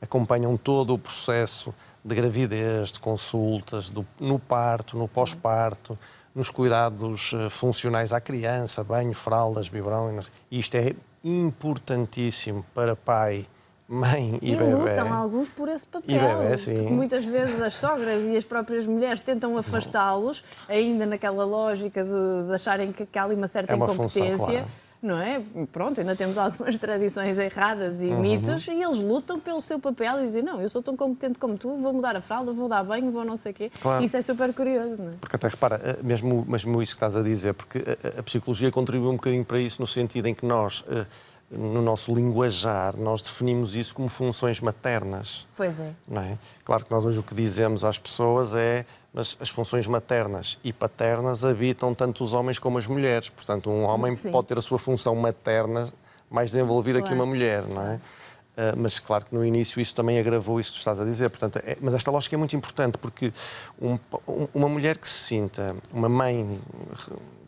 acompanham 0.00 0.56
todo 0.56 0.94
o 0.94 0.98
processo 0.98 1.74
de 2.02 2.14
gravidez, 2.14 2.90
de 2.90 3.00
consultas, 3.00 3.90
do, 3.90 4.06
no 4.18 4.38
parto, 4.38 4.96
no 4.96 5.06
pós-parto 5.06 5.98
nos 6.38 6.50
cuidados 6.50 7.32
eh, 7.34 7.50
funcionais 7.50 8.12
à 8.12 8.20
criança, 8.20 8.84
banho, 8.84 9.12
fraldas, 9.12 9.68
biberão. 9.68 10.20
E 10.48 10.60
isto 10.60 10.76
é 10.76 10.94
importantíssimo 11.24 12.64
para 12.72 12.94
pai, 12.94 13.44
mãe 13.88 14.38
e, 14.40 14.52
e 14.52 14.56
bebê. 14.56 14.72
lutam 14.72 15.12
alguns 15.12 15.50
por 15.50 15.68
esse 15.68 15.84
papel. 15.84 16.14
E 16.14 16.18
bebê, 16.18 16.56
sim. 16.56 16.74
Porque 16.74 16.92
muitas 16.92 17.24
vezes 17.24 17.60
as 17.60 17.74
sogras 17.74 18.22
e 18.24 18.36
as 18.36 18.44
próprias 18.44 18.86
mulheres 18.86 19.20
tentam 19.20 19.58
afastá-los, 19.58 20.44
ainda 20.68 21.04
naquela 21.04 21.44
lógica 21.44 22.04
de, 22.04 22.46
de, 22.46 22.54
acharem 22.54 22.92
que 22.92 23.18
há 23.18 23.24
ali 23.24 23.34
uma 23.34 23.48
certa 23.48 23.72
é 23.72 23.74
uma 23.74 23.86
incompetência. 23.86 24.36
Função, 24.36 24.46
claro 24.46 24.87
não 25.02 25.16
é? 25.16 25.40
Pronto, 25.70 26.00
ainda 26.00 26.16
temos 26.16 26.36
algumas 26.36 26.76
tradições 26.78 27.38
erradas 27.38 28.02
e 28.02 28.06
uhum. 28.06 28.20
mitos 28.20 28.66
e 28.66 28.82
eles 28.82 29.00
lutam 29.00 29.38
pelo 29.38 29.60
seu 29.60 29.78
papel 29.78 30.20
e 30.20 30.26
dizem, 30.26 30.42
não, 30.42 30.60
eu 30.60 30.68
sou 30.68 30.82
tão 30.82 30.96
competente 30.96 31.38
como 31.38 31.56
tu, 31.56 31.76
vou 31.76 31.92
mudar 31.92 32.16
a 32.16 32.20
fralda, 32.20 32.52
vou 32.52 32.68
dar 32.68 32.82
banho, 32.82 33.10
vou 33.10 33.24
não 33.24 33.36
sei 33.36 33.52
o 33.52 33.54
quê. 33.54 33.70
Claro. 33.80 34.04
Isso 34.04 34.16
é 34.16 34.22
super 34.22 34.52
curioso, 34.52 35.02
não 35.02 35.10
é? 35.10 35.14
Porque 35.20 35.36
até 35.36 35.48
repara, 35.48 35.80
eh, 35.84 35.98
mesmo, 36.02 36.44
mesmo 36.48 36.82
isso 36.82 36.92
que 36.92 36.96
estás 36.96 37.16
a 37.16 37.22
dizer, 37.22 37.54
porque 37.54 37.78
a, 37.78 38.20
a 38.20 38.22
psicologia 38.22 38.70
contribui 38.70 39.08
um 39.08 39.16
bocadinho 39.16 39.44
para 39.44 39.60
isso 39.60 39.80
no 39.80 39.86
sentido 39.86 40.26
em 40.26 40.34
que 40.34 40.44
nós 40.44 40.84
eh, 40.88 41.06
no 41.50 41.80
nosso 41.80 42.14
linguajar, 42.14 42.96
nós 42.96 43.22
definimos 43.22 43.74
isso 43.74 43.94
como 43.94 44.08
funções 44.08 44.60
maternas. 44.60 45.46
Pois 45.56 45.80
é. 45.80 45.92
Não 46.06 46.22
é. 46.22 46.38
Claro 46.64 46.84
que 46.84 46.90
nós 46.90 47.04
hoje 47.04 47.18
o 47.18 47.22
que 47.22 47.34
dizemos 47.34 47.84
às 47.84 47.98
pessoas 47.98 48.54
é 48.54 48.84
mas 49.12 49.36
as 49.40 49.48
funções 49.48 49.86
maternas 49.86 50.58
e 50.62 50.72
paternas 50.72 51.44
habitam 51.44 51.94
tanto 51.94 52.22
os 52.22 52.32
homens 52.32 52.58
como 52.58 52.78
as 52.78 52.86
mulheres. 52.86 53.28
Portanto, 53.28 53.70
um 53.70 53.84
homem 53.84 54.14
Sim. 54.14 54.30
pode 54.30 54.46
ter 54.48 54.58
a 54.58 54.60
sua 54.60 54.78
função 54.78 55.14
materna 55.16 55.92
mais 56.30 56.52
desenvolvida 56.52 57.00
claro. 57.00 57.14
que 57.14 57.20
uma 57.20 57.26
mulher, 57.26 57.66
não 57.66 57.82
é? 57.82 57.94
Uh, 57.94 58.76
mas 58.76 58.98
claro 58.98 59.24
que 59.24 59.34
no 59.34 59.44
início 59.44 59.80
isso 59.80 59.94
também 59.94 60.18
agravou 60.18 60.60
isso 60.60 60.70
que 60.70 60.76
tu 60.76 60.80
estás 60.80 61.00
a 61.00 61.04
dizer. 61.04 61.30
Portanto, 61.30 61.60
é, 61.64 61.76
mas 61.80 61.94
esta 61.94 62.10
lógica 62.10 62.36
é 62.36 62.38
muito 62.38 62.54
importante 62.54 62.98
porque 62.98 63.32
um, 63.80 63.98
um, 64.28 64.48
uma 64.52 64.68
mulher 64.68 64.98
que 64.98 65.08
se 65.08 65.18
sinta, 65.18 65.74
uma 65.92 66.08
mãe 66.08 66.60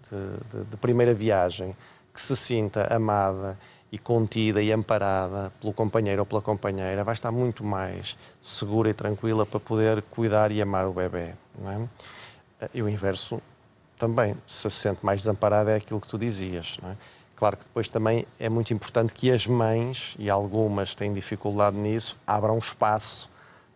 de, 0.08 0.58
de, 0.58 0.64
de 0.64 0.76
primeira 0.76 1.12
viagem, 1.12 1.76
que 2.14 2.22
se 2.22 2.36
sinta 2.36 2.92
amada 2.92 3.58
e 3.92 3.98
contida 3.98 4.62
e 4.62 4.72
amparada 4.72 5.52
pelo 5.60 5.72
companheiro 5.72 6.22
ou 6.22 6.26
pela 6.26 6.40
companheira, 6.40 7.02
vai 7.02 7.14
estar 7.14 7.32
muito 7.32 7.64
mais 7.64 8.16
segura 8.40 8.90
e 8.90 8.94
tranquila 8.94 9.44
para 9.44 9.58
poder 9.58 10.02
cuidar 10.02 10.52
e 10.52 10.62
amar 10.62 10.86
o 10.86 10.92
bebê. 10.92 11.34
É? 12.60 12.68
E 12.72 12.82
o 12.82 12.88
inverso 12.88 13.42
também, 13.98 14.36
se 14.46 14.70
se 14.70 14.76
sente 14.78 15.04
mais 15.04 15.20
desamparada, 15.20 15.72
é 15.72 15.76
aquilo 15.76 16.00
que 16.00 16.06
tu 16.06 16.16
dizias. 16.16 16.78
É? 16.84 16.94
Claro 17.34 17.56
que 17.56 17.64
depois 17.64 17.88
também 17.88 18.26
é 18.38 18.48
muito 18.48 18.72
importante 18.72 19.12
que 19.12 19.30
as 19.32 19.46
mães, 19.46 20.14
e 20.18 20.30
algumas 20.30 20.94
têm 20.94 21.12
dificuldade 21.12 21.76
nisso, 21.76 22.16
abram 22.26 22.58
espaço 22.58 23.30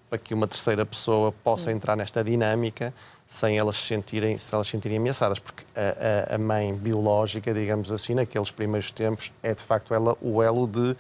para 0.09 0.19
que 0.19 0.33
uma 0.33 0.47
terceira 0.47 0.87
pessoa 0.87 1.33
possa 1.33 1.71
Sim. 1.71 1.77
entrar 1.77 1.97
nesta 1.97 2.23
dinâmica 2.23 2.95
sem 3.27 3.59
elas 3.59 3.77
se 3.77 3.87
sentirem, 3.89 4.39
se 4.39 4.55
elas 4.55 4.67
se 4.67 4.73
sentirem 4.73 4.99
ameaçadas, 4.99 5.39
porque 5.39 5.65
a, 5.75 6.35
a, 6.35 6.39
mãe 6.39 6.75
biológica, 6.75 7.53
digamos 7.53 7.91
assim, 7.91 8.15
naqueles 8.15 8.51
primeiros 8.51 8.91
tempos, 8.91 9.33
é 9.43 9.55
de 9.55 9.63
facto 9.63 9.95
ela 9.95 10.17
o 10.21 10.43
elo 10.43 10.67
de 10.67 10.97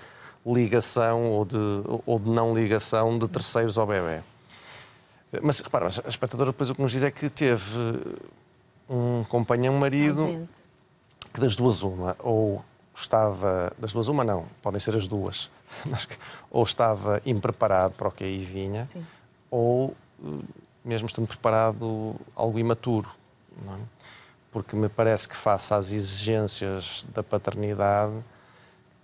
ligação 0.47 1.31
ou 1.31 1.45
de, 1.45 1.57
ou 2.07 2.19
de 2.19 2.29
não 2.31 2.55
ligação 2.55 3.19
de 3.19 3.29
terceiros 3.29 3.79
ao 3.79 3.87
bebê. 3.87 4.23
Mas 5.43 5.61
repara, 5.61 5.87
a 5.87 6.09
espectadora 6.09 6.51
depois 6.53 6.71
o 6.71 6.75
que 6.75 6.83
nos 6.83 6.93
diz 6.93 7.03
é 7.03 7.11
que 7.11 7.29
teve 7.29 8.01
um 8.89 9.25
companheiro, 9.25 9.75
um 9.75 9.79
marido, 9.79 10.49
que 11.33 11.41
das 11.41 11.57
duas 11.57 11.83
uma, 11.83 12.17
ou 12.21 12.65
estava, 12.95 13.73
das 13.79 13.93
duas 13.93 14.09
uma 14.09 14.23
não, 14.23 14.47
podem 14.63 14.81
ser 14.81 14.95
as 14.95 15.07
duas, 15.07 15.51
ou 16.51 16.63
estava 16.63 17.21
impreparado 17.27 17.95
para 17.95 18.09
o 18.09 18.13
que 18.13 18.25
aí 18.25 18.45
vinha, 18.45 18.87
Sim. 18.87 19.05
ou 19.51 19.97
mesmo 20.85 21.07
estando 21.07 21.27
preparado, 21.27 22.15
algo 22.35 22.59
imaturo. 22.59 23.09
É? 23.67 23.79
Porque 24.53 24.77
me 24.77 24.89
parece 24.89 25.29
que, 25.29 25.37
face 25.37 25.73
às 25.75 25.91
exigências 25.91 27.05
da 27.13 27.23
paternidade, 27.23 28.15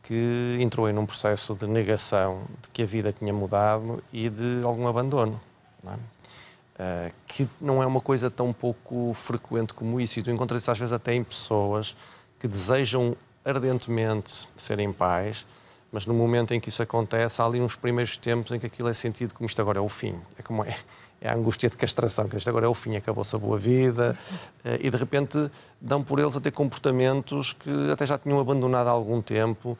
que 0.02 0.58
entrou 0.60 0.88
em 0.88 0.98
um 0.98 1.06
processo 1.06 1.54
de 1.54 1.66
negação 1.66 2.42
de 2.62 2.68
que 2.70 2.82
a 2.82 2.86
vida 2.86 3.12
tinha 3.12 3.32
mudado 3.32 4.02
e 4.12 4.28
de 4.28 4.62
algum 4.64 4.88
abandono. 4.88 5.40
Não 5.82 5.92
é? 5.92 5.96
Uh, 5.96 7.12
que 7.26 7.48
não 7.60 7.82
é 7.82 7.86
uma 7.86 8.00
coisa 8.00 8.30
tão 8.30 8.52
pouco 8.52 9.12
frequente 9.12 9.74
como 9.74 10.00
isso. 10.00 10.18
E 10.18 10.22
tu 10.22 10.30
encontras 10.30 10.62
isso 10.62 10.70
às 10.70 10.78
vezes 10.78 10.92
até 10.92 11.14
em 11.14 11.22
pessoas 11.22 11.94
que 12.38 12.48
desejam 12.48 13.16
ardentemente 13.44 14.48
serem 14.56 14.92
pais, 14.92 15.46
mas 15.92 16.06
no 16.06 16.14
momento 16.14 16.54
em 16.54 16.60
que 16.60 16.70
isso 16.70 16.82
acontece, 16.82 17.40
há 17.42 17.44
ali 17.44 17.60
uns 17.60 17.76
primeiros 17.76 18.16
tempos 18.16 18.52
em 18.52 18.58
que 18.58 18.66
aquilo 18.66 18.88
é 18.88 18.94
sentido 18.94 19.34
como 19.34 19.46
isto 19.46 19.60
agora 19.60 19.78
é 19.78 19.82
o 19.82 19.88
fim. 19.88 20.18
É 20.38 20.42
como 20.42 20.64
é, 20.64 20.76
é 21.20 21.28
a 21.28 21.34
angústia 21.34 21.68
de 21.68 21.76
castração, 21.76 22.28
que 22.28 22.36
isto 22.36 22.48
agora 22.48 22.66
é 22.66 22.68
o 22.68 22.74
fim, 22.74 22.96
acabou-se 22.96 23.34
a 23.36 23.38
boa 23.38 23.58
vida, 23.58 24.16
eh, 24.64 24.78
e 24.80 24.90
de 24.90 24.96
repente 24.96 25.50
dão 25.80 26.02
por 26.02 26.18
eles 26.18 26.34
a 26.34 26.40
ter 26.40 26.50
comportamentos 26.50 27.52
que 27.52 27.90
até 27.92 28.06
já 28.06 28.16
tinham 28.16 28.40
abandonado 28.40 28.88
há 28.88 28.90
algum 28.90 29.20
tempo, 29.20 29.76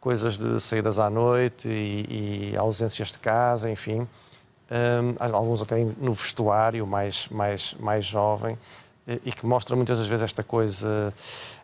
coisas 0.00 0.36
de 0.36 0.60
saídas 0.60 0.98
à 0.98 1.08
noite 1.08 1.68
e, 1.68 2.52
e 2.52 2.56
ausências 2.56 3.12
de 3.12 3.18
casa, 3.18 3.70
enfim. 3.70 4.06
Um, 4.70 5.16
alguns 5.18 5.60
até 5.62 5.76
no 6.00 6.12
vestuário, 6.12 6.86
mais, 6.86 7.28
mais, 7.28 7.74
mais 7.78 8.04
jovem, 8.04 8.58
eh, 9.06 9.20
e 9.24 9.32
que 9.32 9.46
mostra 9.46 9.74
muitas 9.76 9.98
das 9.98 10.06
vezes 10.06 10.24
esta 10.24 10.42
coisa, 10.42 11.12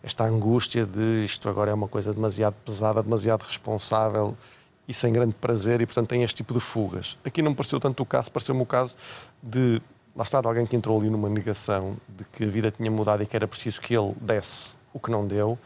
esta 0.02 0.25
angústia 0.25 0.87
de 0.87 1.25
isto 1.25 1.49
agora 1.49 1.70
é 1.70 1.75
uma 1.75 1.88
coisa 1.88 2.14
demasiado 2.14 2.54
pesada, 2.64 3.02
demasiado 3.02 3.42
responsável, 3.42 4.37
e 4.88 4.95
sem 4.95 5.12
grande 5.12 5.35
prazer 5.35 5.83
e, 5.83 5.87
portanto, 5.87 6.09
tem 6.09 6.23
este 6.23 6.37
tipo 6.37 6.54
de 6.54 6.61
fugas. 6.61 7.18
Aqui 7.23 7.42
não 7.42 7.50
me 7.50 7.57
pareceu 7.57 7.78
tanto 7.78 8.02
o 8.02 8.07
caso, 8.07 8.33
pareceu-me 8.33 8.62
o 8.62 8.66
caso 8.66 8.97
de, 9.42 9.83
lá 10.16 10.23
está, 10.23 10.40
de 10.40 10.49
alguém 10.49 10.64
que 10.64 10.75
entrou 10.75 10.99
ali 10.99 11.11
numa 11.11 11.28
negação 11.28 11.99
de 12.09 12.25
que 12.25 12.45
a 12.45 12.47
vida 12.49 12.71
tinha 12.71 12.90
mudado 12.90 13.23
e 13.23 13.26
que 13.26 13.37
era 13.37 13.47
preciso 13.47 13.83
que 13.83 13.95
ele 13.95 14.14
desse 14.18 14.76
o 14.92 14.99
que 14.99 15.11
não 15.11 15.26
deu 15.26 15.59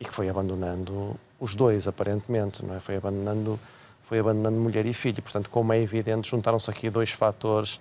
e 0.00 0.04
que 0.04 0.12
foi 0.12 0.28
abandonando 0.28 1.14
os 1.38 1.54
dois, 1.54 1.86
aparentemente, 1.86 2.64
não 2.64 2.74
é? 2.74 2.80
Foi 2.80 2.96
abandonando, 2.96 3.58
foi 4.02 4.18
abandonando 4.18 4.58
mulher 4.58 4.84
e 4.84 4.92
filho. 4.92 5.22
Portanto, 5.22 5.48
como 5.48 5.72
é 5.72 5.80
evidente, 5.80 6.28
juntaram-se 6.28 6.68
aqui 6.68 6.90
dois 6.90 7.10
fatores 7.12 7.78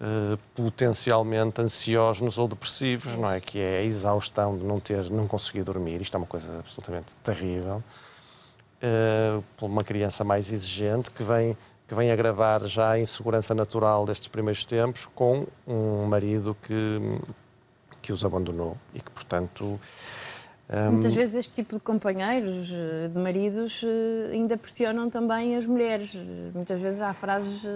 uh, 0.00 0.36
potencialmente 0.54 1.60
ansiógenos 1.60 2.38
ou 2.38 2.48
depressivos, 2.48 3.16
não 3.16 3.30
é? 3.30 3.40
Que 3.40 3.60
é 3.60 3.78
a 3.78 3.82
exaustão 3.84 4.58
de 4.58 4.64
não 4.64 4.80
ter, 4.80 5.08
não 5.10 5.28
conseguir 5.28 5.62
dormir. 5.62 6.00
Isto 6.02 6.16
é 6.16 6.18
uma 6.18 6.26
coisa 6.26 6.58
absolutamente 6.58 7.14
terrível 7.22 7.84
uh, 8.82 9.42
por 9.56 9.66
uma 9.66 9.84
criança 9.84 10.24
mais 10.24 10.50
exigente 10.50 11.10
que 11.10 11.22
vem, 11.22 11.56
que 11.86 11.94
vem 11.94 12.10
agravar 12.10 12.66
já 12.66 12.92
a 12.92 13.00
insegurança 13.00 13.54
natural 13.54 14.04
destes 14.04 14.28
primeiros 14.28 14.64
tempos 14.64 15.08
com 15.14 15.46
um 15.66 16.04
marido 16.06 16.56
que, 16.62 17.00
que 18.02 18.12
os 18.12 18.24
abandonou 18.24 18.76
e 18.94 19.00
que, 19.00 19.10
portanto. 19.10 19.80
Muitas 20.90 21.14
vezes 21.14 21.36
este 21.36 21.52
tipo 21.52 21.76
de 21.76 21.80
companheiros, 21.80 22.70
eh, 22.70 23.08
de 23.08 23.18
maridos, 23.18 23.82
eh, 23.82 24.32
ainda 24.34 24.54
pressionam 24.54 25.08
também 25.08 25.56
as 25.56 25.66
mulheres. 25.66 26.14
Muitas 26.54 26.78
vezes 26.78 27.00
há 27.00 27.14
frases 27.14 27.66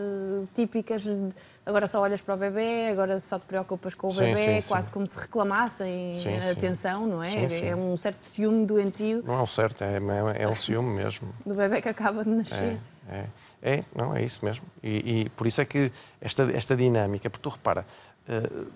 típicas 0.54 1.04
de 1.04 1.30
agora 1.64 1.86
só 1.86 2.00
olhas 2.00 2.20
para 2.20 2.34
o 2.34 2.36
bebê, 2.36 2.88
agora 2.90 3.18
só 3.18 3.38
te 3.38 3.46
preocupas 3.46 3.94
com 3.94 4.08
o 4.08 4.12
sim, 4.12 4.20
bebê, 4.20 4.60
sim, 4.60 4.68
quase 4.68 4.88
sim. 4.88 4.92
como 4.92 5.06
se 5.06 5.18
reclamassem 5.18 6.12
atenção, 6.50 7.06
não 7.06 7.22
é? 7.22 7.68
É 7.68 7.76
um 7.76 7.96
certo 7.96 8.20
ciúme 8.20 8.66
doentio. 8.66 9.22
Não 9.24 9.34
é 9.34 9.42
um 9.42 9.46
certo, 9.46 9.82
é, 9.82 9.96
é, 9.96 10.42
é 10.42 10.48
um 10.48 10.56
ciúme 10.56 10.94
mesmo. 10.94 11.32
Do 11.46 11.54
bebê 11.54 11.80
que 11.80 11.88
acaba 11.88 12.24
de 12.24 12.30
nascer. 12.30 12.78
É, 13.08 13.26
é, 13.62 13.74
é 13.74 13.84
não, 13.94 14.14
é 14.14 14.22
isso 14.22 14.44
mesmo. 14.44 14.64
E, 14.82 15.22
e, 15.22 15.28
por 15.30 15.46
isso 15.46 15.60
é 15.60 15.64
que 15.64 15.90
esta, 16.20 16.42
esta 16.52 16.76
dinâmica, 16.76 17.30
porque 17.30 17.42
tu 17.42 17.50
repara, 17.50 17.86
uh, 18.28 18.66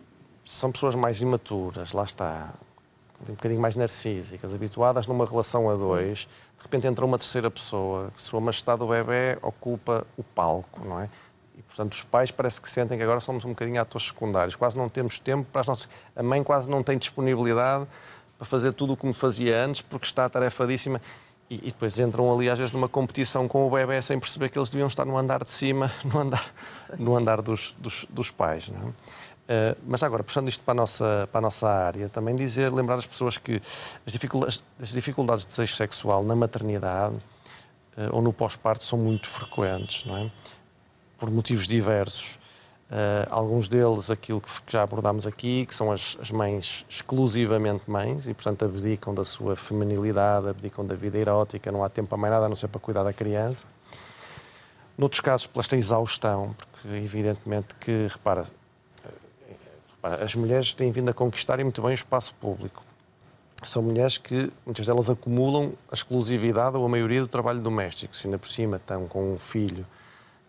são 0.44 0.70
pessoas 0.70 0.94
mais 0.94 1.20
imaturas, 1.20 1.92
lá 1.92 2.04
está, 2.04 2.54
um 3.28 3.34
bocadinho 3.34 3.60
mais 3.60 3.74
narcísicas, 3.74 4.54
habituadas 4.54 5.06
numa 5.06 5.24
relação 5.24 5.68
a 5.70 5.74
dois, 5.74 6.20
de 6.58 6.62
repente 6.62 6.86
entra 6.86 7.04
uma 7.04 7.18
terceira 7.18 7.50
pessoa, 7.50 8.10
que 8.14 8.22
sua 8.22 8.40
majestade 8.40 8.78
do 8.78 8.86
bebê 8.86 9.38
ocupa 9.42 10.06
o 10.16 10.22
palco, 10.22 10.84
não 10.84 11.00
é? 11.00 11.08
E, 11.56 11.62
portanto, 11.62 11.94
os 11.94 12.04
pais 12.04 12.30
parece 12.30 12.60
que 12.60 12.68
sentem 12.68 12.98
que 12.98 13.04
agora 13.04 13.20
somos 13.20 13.44
um 13.44 13.50
bocadinho 13.50 13.80
atores 13.80 14.08
secundários. 14.08 14.54
Quase 14.56 14.76
não 14.76 14.88
temos 14.88 15.18
tempo 15.18 15.46
para 15.50 15.62
as 15.62 15.66
nossas... 15.66 15.88
A 16.14 16.22
mãe 16.22 16.42
quase 16.42 16.68
não 16.68 16.82
tem 16.82 16.98
disponibilidade 16.98 17.86
para 18.36 18.46
fazer 18.46 18.72
tudo 18.72 18.92
o 18.92 18.96
como 18.96 19.14
fazia 19.14 19.64
antes, 19.64 19.80
porque 19.80 20.06
está 20.06 20.28
tarefadíssima. 20.28 21.00
E, 21.48 21.54
e, 21.56 21.70
depois 21.70 21.98
entram 21.98 22.32
ali, 22.34 22.50
às 22.50 22.58
vezes, 22.58 22.72
numa 22.72 22.88
competição 22.88 23.48
com 23.48 23.66
o 23.66 23.70
bebê 23.70 24.02
sem 24.02 24.18
perceber 24.18 24.50
que 24.50 24.58
eles 24.58 24.68
deviam 24.68 24.88
estar 24.88 25.04
no 25.04 25.16
andar 25.16 25.42
de 25.42 25.48
cima, 25.48 25.90
no 26.04 26.18
andar, 26.18 26.52
no 26.98 27.16
andar 27.16 27.40
dos, 27.40 27.74
dos, 27.78 28.04
dos 28.10 28.30
pais. 28.30 28.68
Não 28.68 28.90
é? 28.90 28.92
Uh, 29.46 29.78
mas 29.86 30.02
agora, 30.02 30.24
puxando 30.24 30.48
isto 30.48 30.64
para 30.64 30.72
a, 30.72 30.74
nossa, 30.74 31.28
para 31.30 31.38
a 31.38 31.42
nossa 31.42 31.68
área, 31.68 32.08
também 32.08 32.34
dizer, 32.34 32.72
lembrar 32.72 32.96
as 32.96 33.06
pessoas 33.06 33.38
que 33.38 33.62
as 34.04 34.12
dificuldades, 34.12 34.64
as 34.80 34.90
dificuldades 34.90 35.44
de 35.44 35.50
desejo 35.50 35.76
sexual 35.76 36.24
na 36.24 36.34
maternidade 36.34 37.14
uh, 37.96 38.10
ou 38.10 38.20
no 38.20 38.32
pós-parto 38.32 38.82
são 38.82 38.98
muito 38.98 39.28
frequentes, 39.28 40.04
não 40.04 40.16
é? 40.16 40.30
por 41.18 41.30
motivos 41.30 41.66
diversos. 41.66 42.38
Uh, 42.88 43.26
alguns 43.30 43.68
deles, 43.68 44.10
aquilo 44.10 44.40
que 44.40 44.50
já 44.68 44.82
abordámos 44.82 45.26
aqui, 45.26 45.66
que 45.66 45.74
são 45.74 45.90
as, 45.90 46.16
as, 46.20 46.30
mães 46.30 46.84
exclusivamente 46.88 47.82
mães 47.90 48.28
e, 48.28 48.34
portanto, 48.34 48.64
abdicam 48.64 49.12
da 49.12 49.24
sua 49.24 49.56
feminilidade, 49.56 50.48
abdicam 50.48 50.86
da 50.86 50.94
vida 50.94 51.18
erótica, 51.18 51.72
não 51.72 51.82
há 51.82 51.88
tempo 51.88 52.08
para 52.08 52.18
mais 52.18 52.32
nada 52.32 52.46
a 52.46 52.48
não 52.48 52.54
ser 52.54 52.68
para 52.68 52.80
cuidar 52.80 53.02
da 53.02 53.12
criança. 53.12 53.66
Noutros 54.96 55.20
casos, 55.20 55.48
pela 55.48 55.62
esta 55.62 55.76
exaustão, 55.76 56.54
porque, 56.56 56.96
evidentemente, 56.96 57.74
que, 57.80 57.90
eh, 57.90 58.08
repara, 58.08 58.46
as 60.14 60.34
mulheres 60.34 60.72
têm 60.72 60.90
vindo 60.90 61.08
a 61.10 61.14
conquistar 61.14 61.60
e 61.60 61.64
muito 61.64 61.80
bem 61.82 61.90
o 61.90 61.94
espaço 61.94 62.34
público. 62.34 62.84
São 63.62 63.82
mulheres 63.82 64.18
que, 64.18 64.52
muitas 64.64 64.86
delas, 64.86 65.08
acumulam 65.08 65.72
a 65.90 65.94
exclusividade 65.94 66.76
ou 66.76 66.84
a 66.84 66.88
maioria 66.88 67.20
do 67.20 67.26
trabalho 67.26 67.60
doméstico. 67.60 68.16
Se 68.16 68.26
ainda 68.26 68.38
por 68.38 68.48
cima 68.48 68.76
estão 68.76 69.06
com 69.08 69.32
um 69.32 69.38
filho 69.38 69.86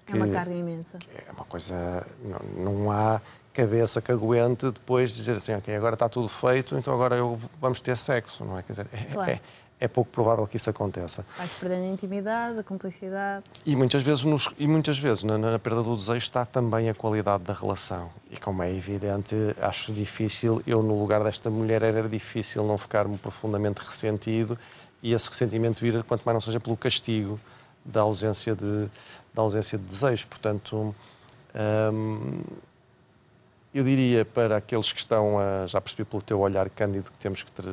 que, 0.06 0.14
é 0.14 0.16
uma 0.16 0.28
carga 0.28 0.54
imensa. 0.54 1.00
é 1.14 1.32
uma 1.32 1.44
coisa. 1.44 2.08
Não, 2.24 2.64
não 2.64 2.92
há 2.92 3.22
cabeça 3.54 4.02
que 4.02 4.12
aguente 4.12 4.72
depois 4.72 5.12
dizer 5.12 5.34
assim, 5.34 5.54
ok, 5.54 5.76
agora 5.76 5.96
está 5.96 6.08
tudo 6.08 6.30
feito, 6.30 6.78
então 6.78 6.94
agora 6.94 7.16
eu, 7.16 7.40
vamos 7.60 7.80
ter 7.80 7.98
sexo, 7.98 8.46
não 8.46 8.58
é? 8.58 8.62
Quer 8.62 8.72
dizer, 8.74 8.88
é, 8.94 9.04
claro. 9.06 9.32
é, 9.32 9.42
é 9.80 9.88
pouco 9.88 10.10
provável 10.12 10.48
que 10.48 10.58
isso 10.58 10.70
aconteça. 10.70 11.24
Vai-se 11.38 11.56
perdendo 11.60 11.84
a 11.84 11.88
intimidade, 11.88 12.60
a 12.60 12.64
cumplicidade. 12.64 13.46
E 13.66 13.76
muitas 13.76 14.02
vezes, 14.02 14.26
nos, 14.26 14.50
e 14.58 14.68
muitas 14.68 14.98
vezes 14.98 15.24
na, 15.24 15.38
na, 15.38 15.60
perda 15.60 15.84
do 15.84 15.96
desejo 15.96 16.18
está 16.18 16.46
também 16.46 16.90
a 16.90 16.94
qualidade 16.94 17.44
da 17.44 17.54
relação. 17.54 18.10
E 18.32 18.38
como 18.38 18.64
é 18.64 18.74
evidente, 18.74 19.36
acho 19.62 19.94
difícil, 19.94 20.62
eu 20.66 20.82
no 20.82 21.00
lugar 21.00 21.24
desta 21.24 21.50
mulher 21.50 21.84
era 21.84 22.10
difícil 22.10 22.64
não 22.66 22.78
ficar-me 22.78 23.18
profundamente 23.18 23.80
ressentido 23.82 24.58
e 25.02 25.14
esse 25.14 25.30
ressentimento 25.30 25.80
vir, 25.80 26.04
quanto 26.04 26.24
mais 26.24 26.34
não 26.34 26.42
seja 26.42 26.60
pelo 26.60 26.76
castigo 26.76 27.40
da 27.86 28.02
ausência 28.02 28.56
de, 28.56 28.90
da 29.34 29.44
ausência 29.44 29.78
de 29.78 29.86
desejo. 29.86 30.28
Portanto, 30.28 30.96
hum, 31.94 32.42
eu 33.74 33.84
diria 33.84 34.26
para 34.26 34.58
aqueles 34.58 34.92
que 34.92 35.00
estão 35.00 35.38
a, 35.38 35.68
já 35.68 35.80
percebi 35.80 36.04
pelo 36.04 36.22
teu 36.22 36.40
olhar 36.40 36.68
cândido 36.70 37.12
que 37.12 37.18
temos 37.20 37.44
que 37.44 37.52
ter, 37.52 37.64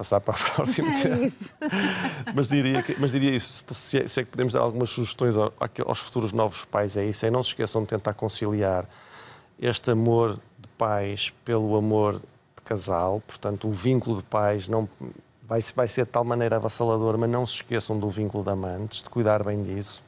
passar 0.00 0.18
para 0.18 0.34
o 0.34 0.38
próximo 0.56 0.88
é 0.88 0.92
tema. 0.94 1.24
Isso. 1.26 1.54
mas, 2.34 2.48
diria 2.48 2.82
que, 2.82 2.98
mas 2.98 3.12
diria 3.12 3.36
isso, 3.36 3.62
se 3.70 3.98
é, 3.98 4.08
se 4.08 4.20
é 4.20 4.24
que 4.24 4.30
podemos 4.30 4.54
dar 4.54 4.60
algumas 4.60 4.88
sugestões 4.88 5.34
aos 5.36 5.98
futuros 5.98 6.32
novos 6.32 6.64
pais, 6.64 6.96
é 6.96 7.04
isso, 7.04 7.26
é 7.26 7.30
não 7.30 7.42
se 7.42 7.50
esqueçam 7.50 7.82
de 7.82 7.88
tentar 7.88 8.14
conciliar 8.14 8.88
este 9.60 9.90
amor 9.90 10.40
de 10.58 10.68
pais 10.78 11.28
pelo 11.44 11.76
amor 11.76 12.14
de 12.14 12.62
casal, 12.64 13.22
portanto 13.26 13.68
o 13.68 13.72
vínculo 13.72 14.16
de 14.16 14.22
pais 14.22 14.66
não 14.66 14.88
vai, 15.46 15.60
vai 15.76 15.86
ser 15.86 16.06
de 16.06 16.12
tal 16.12 16.24
maneira 16.24 16.56
avassalador, 16.56 17.18
mas 17.18 17.28
não 17.28 17.46
se 17.46 17.56
esqueçam 17.56 17.98
do 17.98 18.08
vínculo 18.08 18.42
de 18.42 18.50
amantes, 18.50 19.02
de 19.02 19.10
cuidar 19.10 19.44
bem 19.44 19.62
disso. 19.62 20.02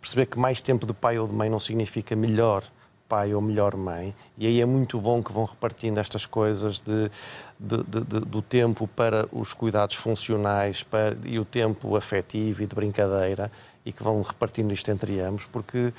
Perceber 0.00 0.24
que 0.24 0.38
mais 0.38 0.62
tempo 0.62 0.86
de 0.86 0.94
pai 0.94 1.18
ou 1.18 1.28
de 1.28 1.34
mãe 1.34 1.50
não 1.50 1.60
significa 1.60 2.16
melhor 2.16 2.64
pai 3.10 3.34
ou 3.34 3.42
melhor 3.42 3.76
mãe, 3.76 4.14
e 4.38 4.46
aí 4.46 4.60
é 4.60 4.64
muito 4.64 5.00
bom 5.00 5.20
que 5.20 5.32
vão 5.32 5.44
repartindo 5.44 5.98
estas 5.98 6.26
coisas 6.26 6.78
de, 6.78 7.10
de, 7.58 7.82
de, 7.82 8.00
de 8.04 8.20
do 8.20 8.40
tempo 8.40 8.86
para 8.86 9.28
os 9.32 9.52
cuidados 9.52 9.96
funcionais 9.96 10.84
para, 10.84 11.16
e 11.24 11.36
o 11.40 11.44
tempo 11.44 11.96
afetivo 11.96 12.62
e 12.62 12.66
de 12.66 12.74
brincadeira, 12.74 13.50
e 13.84 13.92
que 13.92 14.00
vão 14.00 14.22
repartindo 14.22 14.72
isto 14.72 14.88
entre 14.92 15.18
ambos, 15.18 15.44
porque 15.46 15.92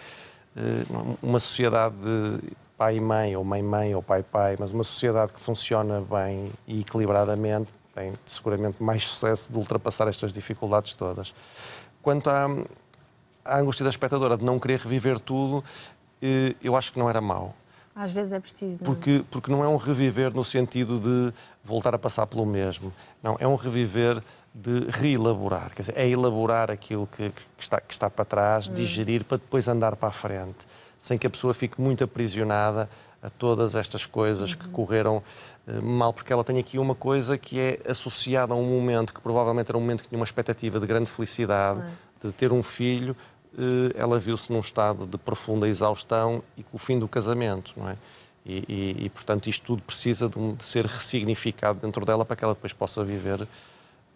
eh, 0.55 0.85
uma 1.21 1.39
sociedade 1.39 1.95
de 1.97 2.39
pai 2.77 2.95
e 2.95 3.01
mãe, 3.01 3.35
ou 3.35 3.43
mãe-mãe, 3.43 3.93
ou 3.93 4.01
pai-pai, 4.01 4.55
mas 4.57 4.71
uma 4.71 4.83
sociedade 4.85 5.33
que 5.33 5.39
funciona 5.41 6.01
bem 6.01 6.51
e 6.65 6.79
equilibradamente 6.79 7.67
tem 7.93 8.13
seguramente 8.25 8.81
mais 8.81 9.05
sucesso 9.05 9.51
de 9.51 9.57
ultrapassar 9.57 10.07
estas 10.07 10.31
dificuldades 10.31 10.93
todas. 10.93 11.33
Quanto 12.01 12.29
à, 12.29 12.47
à 13.43 13.59
angústia 13.59 13.83
da 13.83 13.89
espectadora 13.89 14.37
de 14.37 14.45
não 14.45 14.57
querer 14.57 14.79
reviver 14.79 15.19
tudo, 15.19 15.61
eu 16.61 16.75
acho 16.75 16.91
que 16.91 16.99
não 16.99 17.09
era 17.09 17.21
mau. 17.21 17.55
Às 17.95 18.13
vezes 18.13 18.33
é 18.33 18.39
preciso. 18.39 18.83
Não? 18.83 18.91
É? 18.91 18.95
Porque, 18.95 19.25
porque 19.29 19.51
não 19.51 19.63
é 19.63 19.67
um 19.67 19.77
reviver 19.77 20.33
no 20.33 20.45
sentido 20.45 20.99
de 20.99 21.33
voltar 21.63 21.93
a 21.93 21.99
passar 21.99 22.25
pelo 22.25 22.45
mesmo. 22.45 22.93
Não, 23.21 23.35
é 23.39 23.47
um 23.47 23.55
reviver 23.55 24.23
de 24.53 24.87
reelaborar. 24.89 25.71
Quer 25.75 25.81
dizer, 25.83 25.97
é 25.97 26.09
elaborar 26.09 26.71
aquilo 26.71 27.07
que, 27.07 27.29
que, 27.29 27.63
está, 27.63 27.79
que 27.79 27.93
está 27.93 28.09
para 28.09 28.25
trás, 28.25 28.67
hum. 28.67 28.73
digerir, 28.73 29.23
para 29.23 29.37
depois 29.37 29.67
andar 29.67 29.95
para 29.95 30.09
a 30.09 30.11
frente. 30.11 30.65
Sem 30.99 31.17
que 31.17 31.27
a 31.27 31.29
pessoa 31.29 31.53
fique 31.53 31.81
muito 31.81 32.03
aprisionada 32.03 32.89
a 33.21 33.29
todas 33.29 33.75
estas 33.75 34.05
coisas 34.05 34.51
uhum. 34.51 34.57
que 34.57 34.69
correram 34.69 35.17
uh, 35.67 35.81
mal, 35.81 36.11
porque 36.11 36.33
ela 36.33 36.43
tem 36.43 36.57
aqui 36.57 36.79
uma 36.79 36.95
coisa 36.95 37.37
que 37.37 37.59
é 37.59 37.79
associada 37.87 38.53
a 38.53 38.57
um 38.57 38.65
momento 38.65 39.13
que 39.13 39.21
provavelmente 39.21 39.69
era 39.69 39.77
um 39.77 39.81
momento 39.81 40.03
que 40.03 40.09
tinha 40.09 40.19
uma 40.19 40.25
expectativa 40.25 40.79
de 40.79 40.87
grande 40.87 41.09
felicidade, 41.09 41.83
de 42.23 42.31
ter 42.31 42.51
um 42.51 42.61
filho, 42.61 43.15
eh, 43.15 43.30
ela 43.95 44.19
viu-se 44.19 44.51
num 44.51 44.59
estado 44.59 45.05
de 45.05 45.17
profunda 45.17 45.67
exaustão 45.67 46.41
e 46.57 46.63
com 46.63 46.77
o 46.77 46.79
fim 46.79 46.97
do 46.97 47.07
casamento, 47.07 47.73
não 47.75 47.89
é? 47.89 47.97
E, 48.45 48.63
e, 48.67 49.05
e 49.05 49.09
portanto, 49.09 49.47
isto 49.47 49.65
tudo 49.65 49.83
precisa 49.83 50.27
de, 50.27 50.53
de, 50.53 50.63
ser 50.63 50.85
ressignificado 50.85 51.79
dentro 51.79 52.05
dela 52.05 52.25
para 52.25 52.35
que 52.35 52.43
ela 52.43 52.53
depois 52.53 52.73
possa 52.73 53.03
viver 53.03 53.47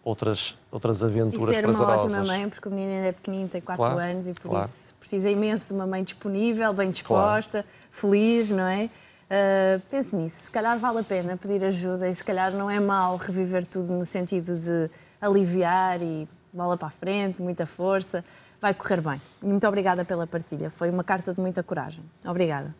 outras, 0.02 0.56
outras 0.70 1.02
aventuras 1.02 1.50
e 1.50 1.54
ser 1.54 1.62
prazerosas. 1.62 2.04
uma 2.04 2.20
ótima 2.20 2.24
mãe, 2.24 2.48
porque 2.48 2.68
o 2.68 2.70
menino 2.70 2.92
ainda 2.92 3.06
é 3.06 3.12
pequenino, 3.12 3.48
tem 3.48 3.60
4 3.60 3.84
claro, 3.84 4.00
anos 4.00 4.26
e 4.26 4.32
por 4.32 4.50
claro. 4.50 4.64
isso 4.64 4.94
precisa 4.98 5.30
imenso 5.30 5.68
de 5.68 5.74
uma 5.74 5.86
mãe 5.86 6.02
disponível, 6.02 6.72
bem 6.72 6.90
disposta, 6.90 7.62
claro. 7.62 7.68
feliz, 7.90 8.50
não 8.50 8.64
é? 8.64 8.90
Uh, 9.26 9.80
pense 9.90 10.14
nisso, 10.14 10.44
se 10.44 10.50
calhar 10.50 10.78
vale 10.78 11.00
a 11.00 11.02
pena 11.02 11.36
pedir 11.36 11.64
ajuda 11.64 12.08
e 12.08 12.14
se 12.14 12.22
calhar 12.22 12.52
não 12.52 12.70
é 12.70 12.78
mau 12.78 13.16
reviver 13.16 13.64
tudo 13.64 13.92
no 13.92 14.04
sentido 14.04 14.56
de 14.56 14.88
aliviar 15.20 16.00
e 16.00 16.28
bola 16.52 16.76
para 16.76 16.88
a 16.88 16.90
frente, 16.90 17.42
muita 17.42 17.66
força 17.66 18.24
vai 18.66 18.74
correr 18.74 19.00
bem. 19.00 19.20
Muito 19.40 19.66
obrigada 19.68 20.04
pela 20.04 20.26
partilha. 20.26 20.68
Foi 20.68 20.90
uma 20.90 21.04
carta 21.04 21.32
de 21.32 21.40
muita 21.40 21.62
coragem. 21.62 22.04
Obrigada. 22.24 22.74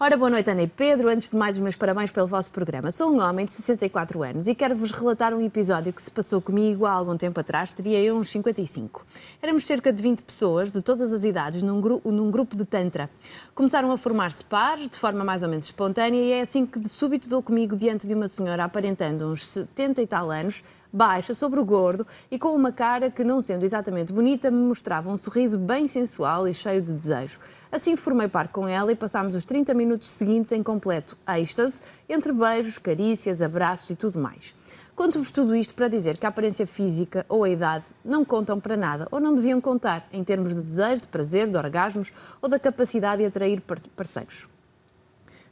Ora, 0.00 0.16
boa 0.16 0.30
noite, 0.30 0.50
Ana 0.50 0.62
e 0.62 0.66
Pedro. 0.66 1.08
Antes 1.10 1.30
de 1.30 1.36
mais, 1.36 1.56
os 1.56 1.62
meus 1.62 1.76
parabéns 1.76 2.10
pelo 2.10 2.26
vosso 2.26 2.50
programa. 2.50 2.90
Sou 2.90 3.12
um 3.12 3.20
homem 3.20 3.46
de 3.46 3.52
64 3.52 4.22
anos 4.22 4.48
e 4.48 4.54
quero-vos 4.54 4.90
relatar 4.90 5.32
um 5.34 5.40
episódio 5.42 5.92
que 5.92 6.02
se 6.02 6.10
passou 6.10 6.40
comigo 6.40 6.86
há 6.86 6.90
algum 6.90 7.16
tempo 7.16 7.38
atrás, 7.38 7.70
teria 7.70 8.00
eu 8.00 8.16
uns 8.16 8.30
55. 8.30 9.06
Éramos 9.42 9.64
cerca 9.64 9.92
de 9.92 10.02
20 10.02 10.22
pessoas, 10.22 10.72
de 10.72 10.80
todas 10.80 11.12
as 11.12 11.22
idades, 11.22 11.62
num, 11.62 11.80
gru 11.80 12.00
num 12.04 12.30
grupo 12.30 12.56
de 12.56 12.64
Tantra. 12.64 13.10
Começaram 13.54 13.92
a 13.92 13.98
formar-se 13.98 14.42
pares, 14.42 14.88
de 14.88 14.96
forma 14.96 15.22
mais 15.22 15.42
ou 15.42 15.50
menos 15.50 15.66
espontânea, 15.66 16.18
e 16.18 16.32
é 16.32 16.40
assim 16.40 16.64
que 16.64 16.80
de 16.80 16.88
súbito 16.88 17.28
dou 17.28 17.42
comigo 17.42 17.76
diante 17.76 18.08
de 18.08 18.14
uma 18.14 18.26
senhora 18.26 18.64
aparentando 18.64 19.30
uns 19.30 19.46
70 19.46 20.00
e 20.00 20.06
tal 20.06 20.30
anos, 20.30 20.64
baixa, 20.92 21.34
sobre 21.34 21.60
o 21.60 21.64
gordo 21.64 22.06
e 22.30 22.38
com 22.38 22.54
uma 22.54 22.72
cara 22.72 23.10
que, 23.10 23.24
não 23.24 23.40
sendo 23.40 23.64
exatamente 23.64 24.12
bonita, 24.12 24.50
me 24.50 24.62
mostrava 24.62 25.10
um 25.10 25.16
sorriso 25.16 25.58
bem 25.58 25.86
sensual 25.86 26.46
e 26.46 26.54
cheio 26.54 26.82
de 26.82 26.92
desejo. 26.92 27.38
Assim 27.70 27.96
formei 27.96 28.28
par 28.28 28.48
com 28.48 28.66
ela 28.66 28.92
e 28.92 28.96
passámos 28.96 29.34
os 29.34 29.44
30 29.44 29.72
minutos 29.74 30.08
seguintes 30.08 30.52
em 30.52 30.62
completo 30.62 31.16
êxtase, 31.28 31.80
entre 32.08 32.32
beijos, 32.32 32.78
carícias, 32.78 33.40
abraços 33.40 33.90
e 33.90 33.96
tudo 33.96 34.18
mais. 34.18 34.54
Conto-vos 35.00 35.30
tudo 35.30 35.56
isto 35.56 35.74
para 35.74 35.88
dizer 35.88 36.18
que 36.18 36.26
a 36.26 36.28
aparência 36.28 36.66
física 36.66 37.24
ou 37.26 37.42
a 37.42 37.48
idade 37.48 37.86
não 38.04 38.22
contam 38.22 38.60
para 38.60 38.76
nada 38.76 39.08
ou 39.10 39.18
não 39.18 39.34
deviam 39.34 39.58
contar 39.58 40.06
em 40.12 40.22
termos 40.22 40.54
de 40.54 40.60
desejo, 40.60 41.00
de 41.00 41.08
prazer, 41.08 41.48
de 41.48 41.56
orgasmos 41.56 42.12
ou 42.42 42.50
da 42.50 42.58
capacidade 42.58 43.22
de 43.22 43.26
atrair 43.26 43.62
parceiros. 43.96 44.46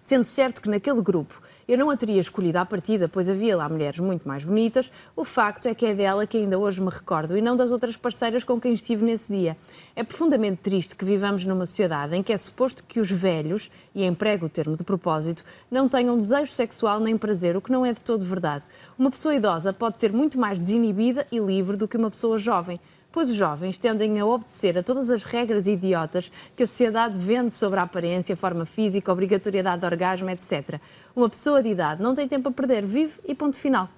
Sendo 0.01 0.25
certo 0.25 0.63
que 0.63 0.69
naquele 0.69 1.03
grupo 1.03 1.43
eu 1.67 1.77
não 1.77 1.91
a 1.91 1.97
teria 1.97 2.21
escolhido 2.21 2.59
à 2.59 2.65
partida, 2.65 3.09
pois 3.09 3.29
havia 3.29 3.57
lá 3.57 3.69
mulheres 3.69 3.99
muito 3.99 4.27
mais 4.29 4.45
bonitas, 4.45 4.91
o 5.17 5.25
facto 5.25 5.67
é 5.67 5.75
que 5.75 5.85
é 5.85 5.95
dela 5.95 6.27
que 6.27 6.39
ainda 6.39 6.59
hoje 6.59 6.81
me 6.81 6.89
recordo 6.89 7.37
e 7.37 7.43
não 7.43 7.57
das 7.57 7.73
outras 7.73 7.97
parceiras 7.97 8.45
com 8.45 8.61
quem 8.61 8.73
estive 8.73 9.05
nesse 9.05 9.33
dia. 9.33 9.57
É 9.97 10.05
profundamente 10.05 10.63
triste 10.63 10.95
que 10.95 11.05
vivamos 11.05 11.45
numa 11.45 11.67
sociedade 11.67 12.17
em 12.17 12.23
que 12.23 12.33
é 12.33 12.37
suposto 12.37 12.85
que 12.85 13.01
os 13.01 13.11
velhos, 13.11 13.71
e 13.95 14.05
emprego 14.05 14.47
o 14.47 14.49
termo 14.49 14.77
de 14.77 14.85
propósito, 14.85 15.43
não 15.71 15.89
tenham 15.89 16.17
desejo 16.17 16.53
sexual 16.53 17.01
nem 17.01 17.19
prazer, 17.19 17.57
o 17.57 17.61
que 17.61 17.73
não 17.73 17.85
é 17.85 17.93
de 17.93 18.01
todo 18.01 18.25
verdade. 18.25 18.67
Uma 18.97 19.11
pessoa 19.11 19.35
idosa 19.35 19.73
pode 19.73 19.99
ser 19.99 20.13
muito 20.13 20.39
mais 20.39 20.61
desinibida 20.61 21.27
e 21.31 21.39
livre 21.39 21.77
do 21.77 21.89
que 21.89 21.97
uma 21.97 22.11
pessoa 22.11 22.39
jovem 22.39 22.81
pois 23.13 23.31
os 23.31 23.37
jovens 23.37 23.77
tendem 23.77 24.19
a 24.21 24.27
obedecer 24.27 24.77
a 24.79 24.83
todas 24.83 25.11
as 25.11 25.25
regras 25.25 25.67
idiotas 25.67 26.31
que 26.55 26.63
a 26.63 26.67
sociedade 26.67 27.19
vende 27.19 27.55
sobre 27.55 27.81
a 27.81 27.83
aparência, 27.83 28.37
forma 28.37 28.65
física, 28.65 29.13
obrigatoriedade 29.13 29.81
de 29.81 29.87
orgasmo, 29.87 30.31
etc. 30.31 30.81
Uma 31.15 31.29
pessoa 31.29 31.63
de 31.63 31.71
idade 31.71 32.03
não 32.03 32.15
tem 32.15 32.29
tempo 32.29 32.49
a 32.49 32.53
perder, 32.53 32.85
vive 32.85 33.21
e 33.27 33.35
ponto 33.35 33.59
final. 33.59 33.89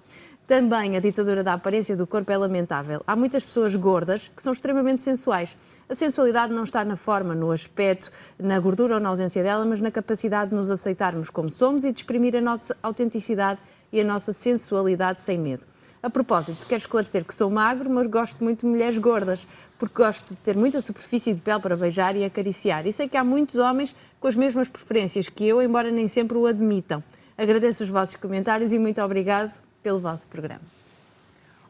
Também 0.50 0.96
a 0.96 1.00
ditadura 1.00 1.44
da 1.44 1.52
aparência 1.52 1.96
do 1.96 2.08
corpo 2.08 2.32
é 2.32 2.36
lamentável. 2.36 3.00
Há 3.06 3.14
muitas 3.14 3.44
pessoas 3.44 3.76
gordas 3.76 4.28
que 4.34 4.42
são 4.42 4.52
extremamente 4.52 5.00
sensuais. 5.00 5.56
A 5.88 5.94
sensualidade 5.94 6.52
não 6.52 6.64
está 6.64 6.84
na 6.84 6.96
forma, 6.96 7.36
no 7.36 7.52
aspecto, 7.52 8.10
na 8.36 8.58
gordura 8.58 8.94
ou 8.94 9.00
na 9.00 9.10
ausência 9.10 9.44
dela, 9.44 9.64
mas 9.64 9.80
na 9.80 9.92
capacidade 9.92 10.50
de 10.50 10.56
nos 10.56 10.68
aceitarmos 10.68 11.30
como 11.30 11.48
somos 11.48 11.84
e 11.84 11.92
de 11.92 12.00
exprimir 12.00 12.34
a 12.34 12.40
nossa 12.40 12.76
autenticidade 12.82 13.60
e 13.92 14.00
a 14.00 14.04
nossa 14.04 14.32
sensualidade 14.32 15.20
sem 15.20 15.38
medo. 15.38 15.64
A 16.02 16.08
propósito, 16.08 16.64
quero 16.64 16.78
esclarecer 16.78 17.26
que 17.26 17.34
sou 17.34 17.50
magro, 17.50 17.90
mas 17.90 18.06
gosto 18.06 18.42
muito 18.42 18.60
de 18.60 18.66
mulheres 18.66 18.96
gordas, 18.96 19.46
porque 19.78 20.02
gosto 20.02 20.28
de 20.28 20.36
ter 20.36 20.56
muita 20.56 20.80
superfície 20.80 21.34
de 21.34 21.40
pele 21.40 21.60
para 21.60 21.76
beijar 21.76 22.16
e 22.16 22.24
acariciar. 22.24 22.86
E 22.86 22.92
sei 22.92 23.06
que 23.06 23.18
há 23.18 23.24
muitos 23.24 23.56
homens 23.56 23.94
com 24.18 24.26
as 24.26 24.34
mesmas 24.34 24.66
preferências 24.66 25.28
que 25.28 25.46
eu, 25.46 25.60
embora 25.60 25.90
nem 25.90 26.08
sempre 26.08 26.38
o 26.38 26.46
admitam. 26.46 27.04
Agradeço 27.36 27.82
os 27.82 27.90
vossos 27.90 28.16
comentários 28.16 28.72
e 28.72 28.78
muito 28.78 29.00
obrigado 29.02 29.62
pelo 29.82 30.00
vosso 30.00 30.26
programa. 30.26 30.62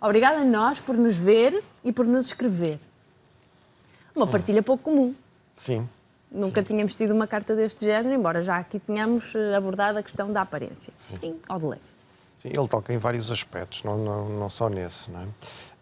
Obrigada 0.01 0.39
a 0.39 0.45
nós 0.45 0.81
por 0.81 0.97
nos 0.97 1.17
ver 1.17 1.63
e 1.85 1.93
por 1.93 2.07
nos 2.07 2.27
escrever. 2.27 2.79
Uma 4.15 4.29
partilha 4.29 4.63
pouco 4.63 4.85
comum. 4.85 5.13
Sim. 5.57 5.89
Nunca 6.31 6.61
Sim. 6.61 6.69
tínhamos 6.69 6.95
tido 6.95 7.13
uma 7.13 7.27
carta 7.27 7.57
deste 7.57 7.85
género, 7.85 8.15
embora 8.15 8.43
já 8.43 8.57
aqui 8.59 8.79
tenhamos 8.79 9.35
eh, 9.35 9.57
abordado 9.57 9.99
a 9.99 10.03
questão 10.03 10.33
da 10.33 10.43
aparência. 10.43 10.93
Sim, 10.97 11.17
Sim 11.17 11.37
ao 11.49 11.59
de 11.59 11.67
leve. 11.67 12.00
Sim, 12.41 12.49
ele 12.49 12.69
toca 12.69 12.93
em 12.93 12.99
vários 12.99 13.31
aspectos, 13.31 13.83
não, 13.83 13.99
não, 13.99 14.29
não 14.29 14.51
só 14.51 14.69
nesse. 14.69 15.11
Não 15.11 15.21
é? 15.23 15.27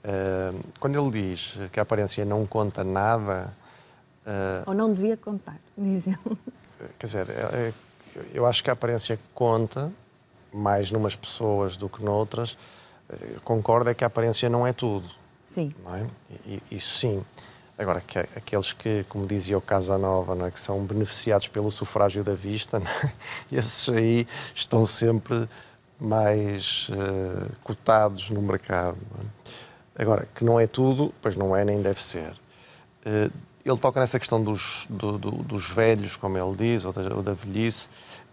uh, 0.04 0.64
quando 0.78 0.98
ele 0.98 1.10
diz 1.10 1.58
que 1.72 1.78
a 1.78 1.82
aparência 1.82 2.24
não 2.24 2.46
conta 2.46 2.84
nada. 2.84 3.54
Uh, 4.26 4.68
Ou 4.68 4.74
não 4.74 4.92
devia 4.92 5.16
contar, 5.16 5.58
diz 5.76 6.06
ele. 6.06 6.38
Quer 6.98 7.06
dizer, 7.06 7.30
é, 7.30 7.32
é, 7.32 7.72
eu 8.32 8.46
acho 8.46 8.62
que 8.62 8.70
a 8.70 8.72
aparência 8.72 9.18
conta 9.34 9.92
mais 10.52 10.90
numas 10.90 11.16
pessoas 11.16 11.76
do 11.76 11.88
que 11.88 12.02
noutras. 12.02 12.52
Uh, 13.08 13.40
concordo 13.42 13.90
é 13.90 13.94
que 13.94 14.04
a 14.04 14.06
aparência 14.06 14.48
não 14.48 14.66
é 14.66 14.72
tudo. 14.72 15.08
Sim. 15.42 15.74
Não 15.82 15.94
é? 15.94 16.06
Isso 16.70 16.98
sim. 16.98 17.24
Agora, 17.78 18.00
que, 18.00 18.18
aqueles 18.18 18.72
que, 18.72 19.04
como 19.08 19.26
dizia 19.26 19.56
o 19.56 19.60
Casanova, 19.60 20.34
não 20.34 20.46
é? 20.46 20.50
que 20.50 20.60
são 20.60 20.84
beneficiados 20.84 21.46
pelo 21.46 21.70
sufrágio 21.70 22.24
da 22.24 22.34
vista, 22.34 22.82
é? 22.82 23.12
esses 23.56 23.88
aí 23.88 24.26
estão 24.54 24.84
sempre 24.84 25.48
mais 26.00 26.88
uh, 26.90 27.50
cotados 27.64 28.30
no 28.30 28.40
mercado. 28.40 28.98
É? 29.96 30.02
Agora, 30.02 30.28
que 30.34 30.44
não 30.44 30.58
é 30.60 30.66
tudo, 30.66 31.12
pois 31.20 31.34
não 31.36 31.56
é 31.56 31.64
nem 31.64 31.82
deve 31.82 32.02
ser. 32.02 32.32
Uh, 33.04 33.32
ele 33.64 33.78
toca 33.78 34.00
nessa 34.00 34.18
questão 34.18 34.42
dos, 34.42 34.86
do, 34.88 35.18
do, 35.18 35.30
dos 35.30 35.70
velhos, 35.70 36.16
como 36.16 36.38
ele 36.38 36.56
diz, 36.56 36.84
ou 36.84 36.92
da, 36.92 37.14
ou 37.14 37.22
da 37.22 37.32
velhice. 37.32 37.88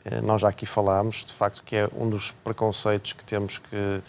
Uh, 0.06 0.26
nós 0.26 0.42
já 0.42 0.50
aqui 0.50 0.66
falámos, 0.66 1.26
de 1.26 1.34
facto, 1.34 1.64
que 1.64 1.76
é 1.76 1.90
um 1.96 2.10
dos 2.10 2.32
preconceitos 2.32 3.14
que 3.14 3.24
temos 3.24 3.58
que. 3.58 4.02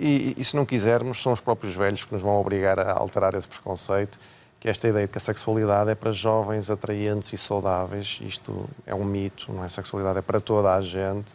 E, 0.00 0.34
e, 0.36 0.44
se 0.44 0.56
não 0.56 0.66
quisermos, 0.66 1.22
são 1.22 1.32
os 1.32 1.40
próprios 1.40 1.76
velhos 1.76 2.04
que 2.04 2.12
nos 2.12 2.20
vão 2.20 2.40
obrigar 2.40 2.80
a 2.80 2.92
alterar 2.92 3.34
esse 3.34 3.46
preconceito 3.46 4.18
que 4.62 4.68
esta 4.68 4.86
ideia 4.86 5.06
de 5.08 5.10
que 5.10 5.18
a 5.18 5.20
sexualidade 5.20 5.90
é 5.90 5.94
para 5.96 6.12
jovens 6.12 6.70
atraentes 6.70 7.32
e 7.32 7.36
saudáveis, 7.36 8.20
isto 8.22 8.70
é 8.86 8.94
um 8.94 9.04
mito, 9.04 9.52
não 9.52 9.64
é? 9.64 9.66
A 9.66 9.68
sexualidade 9.68 10.20
é 10.20 10.22
para 10.22 10.40
toda 10.40 10.72
a 10.72 10.80
gente. 10.80 11.34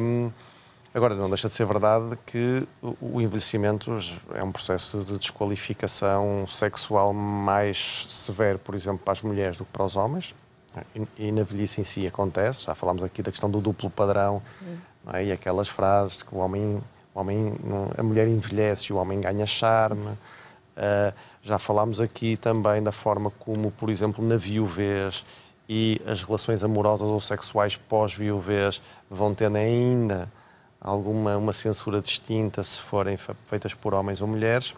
Um, 0.00 0.30
agora, 0.94 1.14
não 1.14 1.28
deixa 1.28 1.48
de 1.48 1.54
ser 1.54 1.66
verdade 1.66 2.18
que 2.24 2.66
o 2.82 3.20
envelhecimento 3.20 3.98
é 4.34 4.42
um 4.42 4.50
processo 4.50 5.04
de 5.04 5.18
desqualificação 5.18 6.46
sexual 6.46 7.12
mais 7.12 8.06
severo, 8.08 8.58
por 8.58 8.74
exemplo, 8.74 8.98
para 8.98 9.12
as 9.12 9.22
mulheres 9.22 9.56
do 9.56 9.64
que 9.64 9.72
para 9.72 9.84
os 9.84 9.96
homens. 9.96 10.34
E, 11.18 11.32
na 11.32 11.42
velhice 11.42 11.80
em 11.80 11.84
si 11.84 12.06
acontece, 12.06 12.64
já 12.64 12.74
falámos 12.74 13.02
aqui 13.02 13.22
da 13.22 13.30
questão 13.30 13.50
do 13.50 13.60
duplo 13.60 13.90
padrão 13.90 14.40
é? 15.12 15.24
e 15.24 15.32
aquelas 15.32 15.68
frases 15.68 16.18
de 16.18 16.24
que 16.24 16.34
o 16.34 16.38
homem, 16.38 16.80
o 17.14 17.20
homem, 17.20 17.52
a 17.96 18.02
mulher 18.02 18.28
envelhece 18.28 18.90
e 18.90 18.92
o 18.92 18.96
homem 18.96 19.20
ganha 19.20 19.46
charme. 19.46 20.06
Uh, 20.06 21.12
já 21.42 21.58
falámos 21.58 22.00
aqui 22.00 22.36
também 22.36 22.82
da 22.82 22.92
forma 22.92 23.30
como, 23.40 23.72
por 23.72 23.90
exemplo, 23.90 24.24
na 24.24 24.36
viuvez 24.36 25.24
e 25.68 26.00
as 26.06 26.22
relações 26.22 26.64
amorosas 26.64 27.06
ou 27.06 27.20
sexuais 27.20 27.76
pós-viuvez 27.76 28.80
vão 29.10 29.34
tendo 29.34 29.56
ainda 29.56 30.32
alguma 30.80 31.36
uma 31.36 31.52
censura 31.52 32.00
distinta 32.00 32.62
se 32.64 32.78
forem 32.78 33.18
feitas 33.46 33.74
por 33.74 33.92
homens 33.92 34.22
ou 34.22 34.28
mulheres. 34.28 34.74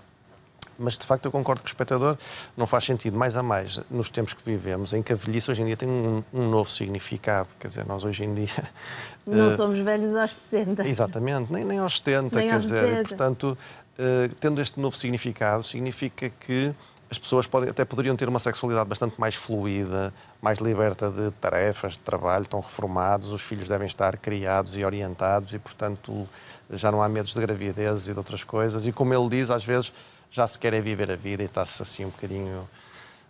Mas 0.79 0.97
de 0.97 1.05
facto 1.05 1.27
eu 1.27 1.31
concordo 1.31 1.61
com 1.61 1.67
o 1.67 1.69
espectador, 1.69 2.17
não 2.57 2.67
faz 2.67 2.85
sentido, 2.85 3.19
mais 3.19 3.37
a 3.37 3.43
mais, 3.43 3.79
nos 3.91 4.09
tempos 4.09 4.33
que 4.33 4.43
vivemos, 4.43 4.95
em 4.95 5.03
que 5.03 5.13
a 5.13 5.17
velhice 5.17 5.51
hoje 5.51 5.61
em 5.61 5.67
dia 5.67 5.77
tem 5.77 5.87
um, 5.87 6.25
um 6.33 6.49
novo 6.49 6.71
significado. 6.71 7.51
Quer 7.61 7.67
dizer, 7.69 7.87
nós 7.87 8.03
hoje 8.03 8.25
em 8.25 8.33
dia. 8.33 8.71
Não 9.27 9.49
uh, 9.49 9.51
somos 9.51 9.79
velhos 9.79 10.17
aos 10.17 10.33
60. 10.33 10.89
Exatamente, 10.89 11.53
nem, 11.53 11.65
nem 11.65 11.79
aos 11.79 11.99
70, 11.99 12.35
nem 12.35 12.49
quer 12.49 12.55
aos 12.55 12.63
dizer. 12.63 12.81
70. 12.81 13.01
E, 13.01 13.09
portanto, 13.09 13.59
uh, 13.99 14.35
tendo 14.41 14.61
este 14.63 14.81
novo 14.81 14.97
significado, 14.97 15.63
significa 15.63 16.31
que 16.31 16.75
as 17.11 17.19
pessoas 17.19 17.47
podem, 17.49 17.71
até 17.71 17.85
poderiam 17.85 18.15
ter 18.15 18.29
uma 18.29 18.39
sexualidade 18.39 18.89
bastante 18.89 19.19
mais 19.21 19.35
fluida, 19.35 20.15
mais 20.41 20.61
liberta 20.61 21.11
de 21.11 21.33
tarefas, 21.33 21.95
de 21.95 22.01
trabalho, 22.01 22.43
estão 22.43 22.61
reformados, 22.61 23.33
os 23.33 23.43
filhos 23.43 23.67
devem 23.67 23.89
estar 23.89 24.17
criados 24.17 24.77
e 24.77 24.85
orientados 24.85 25.53
e, 25.53 25.59
portanto, 25.59 26.29
já 26.71 26.93
não 26.93 27.03
há 27.03 27.09
medos 27.09 27.35
de 27.35 27.41
gravidez 27.41 28.07
e 28.07 28.13
de 28.13 28.19
outras 28.19 28.45
coisas. 28.45 28.87
E 28.87 28.93
como 28.93 29.13
ele 29.13 29.29
diz, 29.29 29.51
às 29.51 29.65
vezes 29.65 29.93
já 30.31 30.47
se 30.47 30.57
quer 30.57 30.73
é 30.73 30.81
viver 30.81 31.11
a 31.11 31.17
vida 31.17 31.43
e 31.43 31.47
está-se 31.47 31.83
assim 31.83 32.05
um 32.05 32.11
bocadinho 32.11 32.69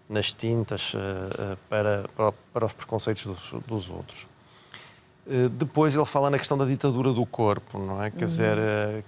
nas 0.07 0.31
tintas 0.31 0.93
uh, 0.93 1.57
para, 1.71 2.05
para, 2.14 2.33
para, 2.53 2.66
os 2.66 2.75
preconceitos 2.75 3.25
dos, 3.25 3.62
dos 3.66 3.90
outros. 3.90 4.27
Uh, 5.27 5.49
depois 5.49 5.95
ele 5.95 6.05
fala 6.05 6.29
na 6.29 6.37
questão 6.37 6.59
da 6.59 6.66
ditadura 6.66 7.14
do 7.14 7.25
corpo, 7.25 7.79
não 7.79 8.03
é? 8.03 8.11
Quer 8.11 8.25
uhum. 8.25 8.29
dizer, 8.29 8.59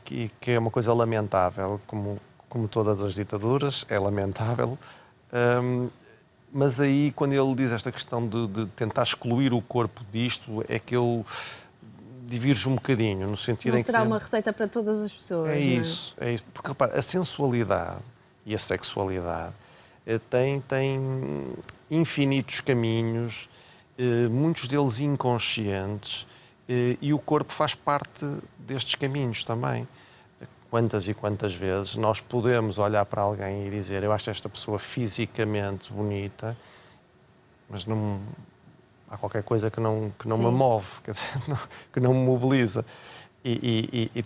que, 0.03 0.31
que 0.41 0.53
é 0.53 0.59
uma 0.59 0.71
coisa 0.71 0.95
lamentável, 0.95 1.79
como 1.87 2.19
como 2.53 2.69
todas 2.69 3.01
as 3.01 3.15
ditaduras, 3.15 3.87
é 3.88 3.99
lamentável. 3.99 4.79
Um, 5.33 5.88
mas 6.53 6.83
aí, 6.83 7.11
quando 7.17 7.33
ele 7.33 7.55
diz 7.55 7.73
esta 7.73 7.91
questão 7.91 8.29
de, 8.29 8.47
de, 8.47 8.67
tentar 8.67 9.05
excluir 9.05 9.55
o 9.55 9.62
corpo 9.62 10.05
disto, 10.12 10.62
é 10.69 10.79
que 10.79 10.95
eu 10.95 11.25
divirjo 12.27 12.69
um 12.69 12.75
bocadinho, 12.75 13.27
no 13.27 13.38
sentido 13.38 13.73
não 13.73 13.79
em 13.79 13.83
será 13.83 14.03
que... 14.03 14.07
uma 14.07 14.19
receita 14.19 14.53
para 14.53 14.69
todas 14.69 15.01
as 15.01 15.15
pessoas, 15.15 15.51
é 15.51 15.59
isso, 15.59 16.15
é? 16.21 16.29
é 16.29 16.35
isso. 16.35 16.45
Porque, 16.53 16.69
repara, 16.69 16.95
a 16.95 17.01
sensualidade 17.01 18.03
e 18.45 18.55
a 18.55 18.59
sexualidade 18.59 19.55
eh, 20.07 20.21
têm, 20.29 20.61
têm 20.61 21.55
infinitos 21.91 22.61
caminhos, 22.61 23.49
eh, 23.97 24.29
muitos 24.29 24.69
deles 24.69 24.99
inconscientes, 24.99 26.27
eh, 26.69 26.99
e 27.01 27.15
o 27.15 27.19
corpo 27.19 27.51
faz 27.51 27.75
parte 27.75 28.27
destes 28.59 28.95
caminhos 28.95 29.43
também 29.43 29.88
quantas 30.73 31.07
e 31.07 31.13
quantas 31.13 31.55
vezes 31.55 31.97
nós 31.97 32.19
podemos 32.19 32.79
olhar 32.79 33.05
para 33.05 33.21
alguém 33.21 33.67
e 33.67 33.71
dizer 33.71 34.03
eu 34.03 34.11
acho 34.11 34.31
esta 34.31 34.49
pessoa 34.49 34.79
fisicamente 34.79 35.93
bonita, 35.93 36.57
mas 37.69 37.85
não 37.85 38.19
há 39.11 39.19
qualquer 39.19 39.43
coisa 39.43 39.71
que 39.71 39.79
não, 39.79 40.11
que 40.19 40.27
não 40.27 40.39
me 40.39 40.51
move, 40.51 40.89
dizer, 41.07 41.29
que 41.93 42.01
não 42.01 42.15
me 42.15 42.25
mobiliza. 42.25 42.87
E, 43.45 43.53
e, 43.93 44.11
e, 44.19 44.25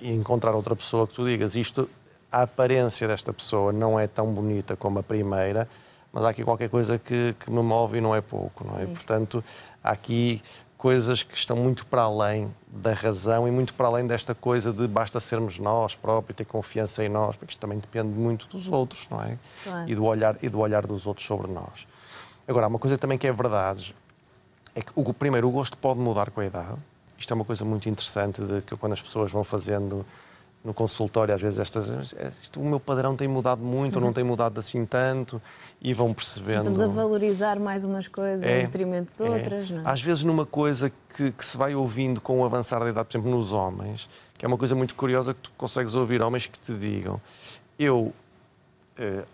e, 0.00 0.14
encontrar 0.14 0.54
outra 0.54 0.74
pessoa 0.74 1.06
que 1.06 1.12
tu 1.12 1.26
digas 1.26 1.54
isto, 1.54 1.86
a 2.30 2.40
aparência 2.40 3.06
desta 3.06 3.30
pessoa 3.30 3.70
não 3.70 4.00
é 4.00 4.06
tão 4.06 4.32
bonita 4.32 4.74
como 4.74 4.98
a 4.98 5.02
primeira, 5.02 5.68
mas 6.10 6.24
há 6.24 6.30
aqui 6.30 6.42
qualquer 6.42 6.70
coisa 6.70 6.98
que, 6.98 7.36
que 7.38 7.50
me 7.50 7.62
move 7.62 7.98
e 7.98 8.00
não 8.00 8.16
é 8.16 8.22
pouco, 8.22 8.66
não 8.66 8.80
é? 8.80 8.86
Portanto, 8.86 9.44
há 9.84 9.90
aqui 9.90 10.42
coisas 10.82 11.22
que 11.22 11.36
estão 11.36 11.56
muito 11.56 11.86
para 11.86 12.02
além 12.02 12.52
da 12.66 12.92
razão 12.92 13.46
e 13.46 13.52
muito 13.52 13.72
para 13.72 13.86
além 13.86 14.04
desta 14.04 14.34
coisa 14.34 14.72
de 14.72 14.88
basta 14.88 15.20
sermos 15.20 15.56
nós 15.60 15.94
próprios, 15.94 16.36
ter 16.36 16.44
confiança 16.44 17.04
em 17.04 17.08
nós, 17.08 17.36
porque 17.36 17.52
isto 17.52 17.60
também 17.60 17.78
depende 17.78 18.08
muito 18.08 18.48
dos 18.48 18.66
outros, 18.66 19.08
não 19.08 19.22
é? 19.22 19.38
Claro. 19.62 19.88
E, 19.88 19.94
do 19.94 20.04
olhar, 20.04 20.36
e 20.42 20.48
do 20.48 20.58
olhar 20.58 20.84
dos 20.84 21.06
outros 21.06 21.24
sobre 21.24 21.46
nós. 21.52 21.86
Agora, 22.48 22.66
há 22.66 22.68
uma 22.68 22.80
coisa 22.80 22.98
também 22.98 23.16
que 23.16 23.28
é 23.28 23.32
verdade, 23.32 23.94
é 24.74 24.82
que 24.82 24.90
o, 24.96 25.14
primeiro, 25.14 25.46
o 25.46 25.52
gosto 25.52 25.78
pode 25.78 26.00
mudar 26.00 26.32
com 26.32 26.40
a 26.40 26.46
idade. 26.46 26.76
Isto 27.16 27.32
é 27.32 27.34
uma 27.36 27.44
coisa 27.44 27.64
muito 27.64 27.88
interessante 27.88 28.42
de 28.42 28.60
que 28.62 28.76
quando 28.76 28.94
as 28.94 29.00
pessoas 29.00 29.30
vão 29.30 29.44
fazendo 29.44 30.04
no 30.64 30.72
consultório, 30.72 31.34
às 31.34 31.40
vezes, 31.40 31.58
estas, 31.58 32.14
isto, 32.40 32.60
o 32.60 32.64
meu 32.64 32.78
padrão 32.78 33.16
tem 33.16 33.26
mudado 33.26 33.62
muito, 33.62 33.96
ou 33.96 34.00
não 34.00 34.12
tem 34.12 34.22
mudado 34.22 34.60
assim 34.60 34.86
tanto, 34.86 35.42
e 35.80 35.92
vão 35.92 36.14
percebendo. 36.14 36.58
Estamos 36.58 36.80
a 36.80 36.86
valorizar 36.86 37.58
mais 37.58 37.84
umas 37.84 38.06
coisas 38.06 38.46
é, 38.46 38.60
em 38.60 38.66
detrimento 38.66 39.16
de 39.16 39.24
é. 39.24 39.30
outras, 39.30 39.70
não 39.70 39.80
é? 39.80 39.90
Às 39.90 40.00
vezes, 40.00 40.22
numa 40.22 40.46
coisa 40.46 40.92
que, 41.16 41.32
que, 41.32 41.44
se 41.44 41.56
vai 41.56 41.74
ouvindo 41.74 42.20
com 42.20 42.40
o 42.40 42.44
avançar 42.44 42.78
da 42.78 42.88
idade, 42.88 43.08
por 43.08 43.16
exemplo, 43.16 43.36
nos 43.36 43.52
homens, 43.52 44.08
que 44.38 44.44
é 44.44 44.48
uma 44.48 44.56
coisa 44.56 44.74
muito 44.74 44.94
curiosa 44.94 45.34
que 45.34 45.40
tu 45.40 45.52
consegues 45.56 45.94
ouvir 45.94 46.22
homens 46.22 46.46
que 46.46 46.60
te 46.60 46.72
digam: 46.74 47.20
eu, 47.76 48.12
eh, 48.96 49.24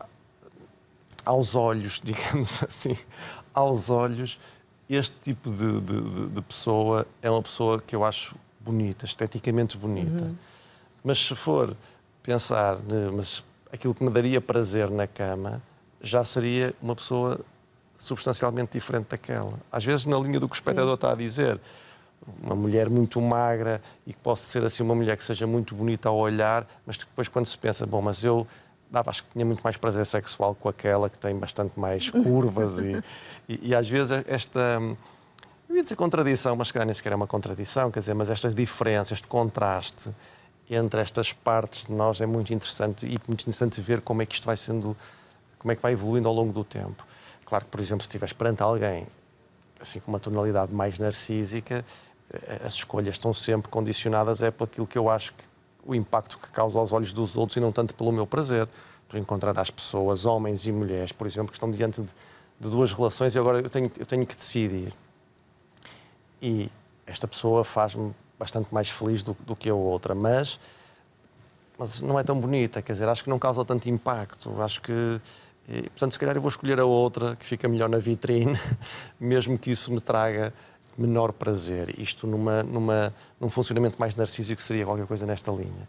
aos 1.26 1.54
olhos, 1.54 2.00
digamos 2.02 2.62
assim, 2.62 2.96
aos 3.52 3.90
olhos, 3.90 4.40
este 4.88 5.14
tipo 5.20 5.50
de, 5.50 5.78
de, 5.82 6.26
de, 6.28 6.40
pessoa 6.40 7.06
é 7.20 7.30
uma 7.30 7.42
pessoa 7.42 7.82
que 7.86 7.94
eu 7.94 8.02
acho 8.02 8.34
bonita, 8.58 9.04
esteticamente 9.04 9.76
bonita. 9.76 10.24
Uhum 10.24 10.34
mas 11.02 11.18
se 11.18 11.34
for 11.34 11.76
pensar, 12.22 12.78
mas 13.14 13.42
aquilo 13.72 13.94
que 13.94 14.02
me 14.02 14.10
daria 14.10 14.40
prazer 14.40 14.90
na 14.90 15.06
cama, 15.06 15.62
já 16.00 16.24
seria 16.24 16.74
uma 16.82 16.94
pessoa 16.94 17.40
substancialmente 17.96 18.72
diferente 18.72 19.06
daquela. 19.08 19.54
Às 19.70 19.84
vezes, 19.84 20.06
na 20.06 20.18
linha 20.18 20.38
do 20.38 20.48
que 20.48 20.54
o 20.54 20.58
espectador 20.58 20.90
Sim. 20.90 20.94
está 20.94 21.12
a 21.12 21.14
dizer, 21.14 21.60
uma 22.42 22.54
mulher 22.54 22.88
muito 22.88 23.20
magra 23.20 23.80
e 24.06 24.12
que 24.12 24.18
possa 24.20 24.46
ser 24.46 24.62
assim 24.64 24.82
uma 24.82 24.94
mulher 24.94 25.16
que 25.16 25.24
seja 25.24 25.46
muito 25.46 25.74
bonita 25.74 26.08
ao 26.08 26.16
olhar, 26.16 26.66
mas 26.86 26.98
depois 26.98 27.28
quando 27.28 27.46
se 27.46 27.56
pensa, 27.56 27.86
bom, 27.86 28.02
mas 28.02 28.22
eu 28.22 28.46
dava, 28.90 29.10
acho 29.10 29.24
que 29.24 29.30
tinha 29.32 29.44
muito 29.44 29.60
mais 29.60 29.76
prazer 29.76 30.06
sexual 30.06 30.54
com 30.54 30.68
aquela 30.68 31.10
que 31.10 31.18
tem 31.18 31.36
bastante 31.36 31.78
mais 31.78 32.08
curvas 32.10 32.78
e, 32.78 33.02
e, 33.48 33.68
e, 33.68 33.74
às 33.74 33.88
vezes 33.88 34.22
esta 34.26 34.80
eu 35.68 35.76
ia 35.76 35.82
dizer 35.82 35.96
contradição, 35.96 36.56
mas 36.56 36.68
se 36.68 36.72
calhar 36.72 36.86
nem 36.86 36.94
sequer 36.94 37.12
é 37.12 37.16
uma 37.16 37.26
contradição, 37.26 37.90
quer 37.90 38.00
dizer, 38.00 38.14
mas 38.14 38.30
estas 38.30 38.54
diferenças, 38.54 39.12
este 39.12 39.28
contraste 39.28 40.10
entre 40.74 41.00
estas 41.00 41.32
partes 41.32 41.86
de 41.86 41.92
nós 41.92 42.20
é 42.20 42.26
muito 42.26 42.52
interessante 42.52 43.06
e 43.06 43.18
muito 43.26 43.42
interessante 43.42 43.80
ver 43.80 44.00
como 44.00 44.22
é 44.22 44.26
que 44.26 44.34
isto 44.34 44.44
vai 44.44 44.56
sendo, 44.56 44.96
como 45.58 45.72
é 45.72 45.76
que 45.76 45.82
vai 45.82 45.92
evoluindo 45.92 46.28
ao 46.28 46.34
longo 46.34 46.52
do 46.52 46.64
tempo. 46.64 47.06
Claro 47.44 47.64
que, 47.64 47.70
por 47.70 47.80
exemplo, 47.80 48.02
se 48.02 48.08
estiveres 48.08 48.32
perante 48.32 48.62
alguém 48.62 49.06
assim 49.80 50.00
com 50.00 50.10
uma 50.10 50.20
tonalidade 50.20 50.72
mais 50.72 50.98
narcísica, 50.98 51.84
eh, 52.32 52.62
as 52.64 52.74
escolhas 52.74 53.14
estão 53.14 53.32
sempre 53.32 53.70
condicionadas 53.70 54.42
é 54.42 54.50
por 54.50 54.64
aquilo 54.64 54.86
que 54.86 54.98
eu 54.98 55.08
acho 55.08 55.32
que 55.32 55.44
o 55.86 55.94
impacto 55.94 56.38
que 56.38 56.48
causa 56.48 56.78
aos 56.78 56.92
olhos 56.92 57.12
dos 57.12 57.36
outros 57.36 57.56
e 57.56 57.60
não 57.60 57.72
tanto 57.72 57.94
pelo 57.94 58.12
meu 58.12 58.26
prazer. 58.26 58.68
Tu 59.08 59.16
encontrarás 59.16 59.70
pessoas, 59.70 60.26
homens 60.26 60.66
e 60.66 60.72
mulheres, 60.72 61.12
por 61.12 61.26
exemplo, 61.26 61.48
que 61.48 61.54
estão 61.54 61.70
diante 61.70 62.02
de, 62.02 62.08
de 62.60 62.70
duas 62.70 62.92
relações 62.92 63.34
e 63.34 63.38
agora 63.38 63.60
eu 63.60 63.70
tenho, 63.70 63.90
eu 63.98 64.04
tenho 64.04 64.26
que 64.26 64.36
decidir. 64.36 64.92
E 66.42 66.70
esta 67.06 67.26
pessoa 67.26 67.64
faz-me 67.64 68.14
bastante 68.38 68.72
mais 68.72 68.88
feliz 68.88 69.22
do, 69.22 69.36
do 69.46 69.56
que 69.56 69.68
a 69.68 69.74
outra, 69.74 70.14
mas, 70.14 70.60
mas 71.78 72.00
não 72.00 72.18
é 72.18 72.22
tão 72.22 72.38
bonita, 72.38 72.80
quer 72.80 72.92
dizer, 72.92 73.08
acho 73.08 73.24
que 73.24 73.30
não 73.30 73.38
causa 73.38 73.64
tanto 73.64 73.88
impacto, 73.88 74.60
acho 74.62 74.80
que 74.80 75.20
e, 75.68 75.82
portanto, 75.82 76.12
se 76.12 76.18
calhar 76.18 76.34
eu 76.34 76.40
vou 76.40 76.48
escolher 76.48 76.80
a 76.80 76.84
outra 76.84 77.36
que 77.36 77.44
fica 77.44 77.68
melhor 77.68 77.90
na 77.90 77.98
vitrine, 77.98 78.58
mesmo 79.20 79.58
que 79.58 79.70
isso 79.70 79.92
me 79.92 80.00
traga 80.00 80.52
menor 80.96 81.32
prazer. 81.32 81.94
Isto 82.00 82.26
numa, 82.26 82.62
numa, 82.62 83.14
num 83.38 83.50
funcionamento 83.50 84.00
mais 84.00 84.16
narcísico 84.16 84.62
seria 84.62 84.86
qualquer 84.86 85.06
coisa 85.06 85.26
nesta 85.26 85.52
linha. 85.52 85.88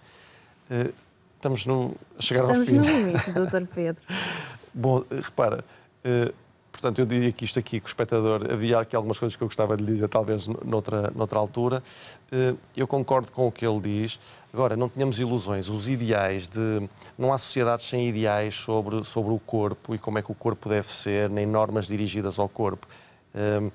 Uh, 0.70 0.94
estamos 1.36 1.66
no, 1.66 1.96
a 2.18 2.22
chegar 2.22 2.42
estamos 2.42 2.60
ao 2.60 2.66
fim. 2.66 2.82
Estamos 2.82 3.02
no 3.02 3.08
limite, 3.08 3.32
Dr. 3.32 3.74
Pedro. 3.74 4.04
Bom, 4.74 5.04
repara, 5.10 5.64
uh, 6.06 6.34
Portanto, 6.72 7.00
eu 7.00 7.06
diria 7.06 7.32
que 7.32 7.44
isto 7.44 7.60
aqui, 7.60 7.80
com 7.80 7.88
o 7.88 7.90
espectador, 7.90 8.48
havia 8.52 8.80
aqui 8.80 8.96
algumas 8.96 9.20
coisas 9.20 9.36
que 9.36 9.44
eu 9.44 9.48
gostava 9.48 9.76
de 9.76 9.84
lhe 9.84 9.94
dizer, 9.94 10.08
talvez 10.08 10.48
noutra, 10.48 11.12
noutra 11.16 11.38
altura. 11.38 11.84
Eh, 12.32 12.54
eu 12.78 12.88
concordo 12.88 13.32
com 13.32 13.48
o 13.48 13.52
que 13.52 13.66
ele 13.66 13.80
diz. 13.82 14.20
Agora, 14.54 14.76
não 14.78 14.88
tenhamos 14.88 15.20
ilusões. 15.20 15.68
Os 15.68 15.90
ideais 15.90 16.48
de. 16.48 16.88
Não 17.18 17.34
há 17.34 17.38
sociedades 17.38 17.86
sem 17.86 18.08
ideais 18.08 18.56
sobre, 18.56 19.04
sobre 19.04 19.34
o 19.34 19.40
corpo 19.40 19.94
e 19.94 19.98
como 20.00 20.20
é 20.20 20.22
que 20.22 20.32
o 20.32 20.36
corpo 20.36 20.70
deve 20.70 20.94
ser, 20.94 21.30
nem 21.30 21.46
normas 21.46 21.88
dirigidas 21.88 22.40
ao 22.40 22.48
corpo. 22.48 22.88
Um, 23.36 23.70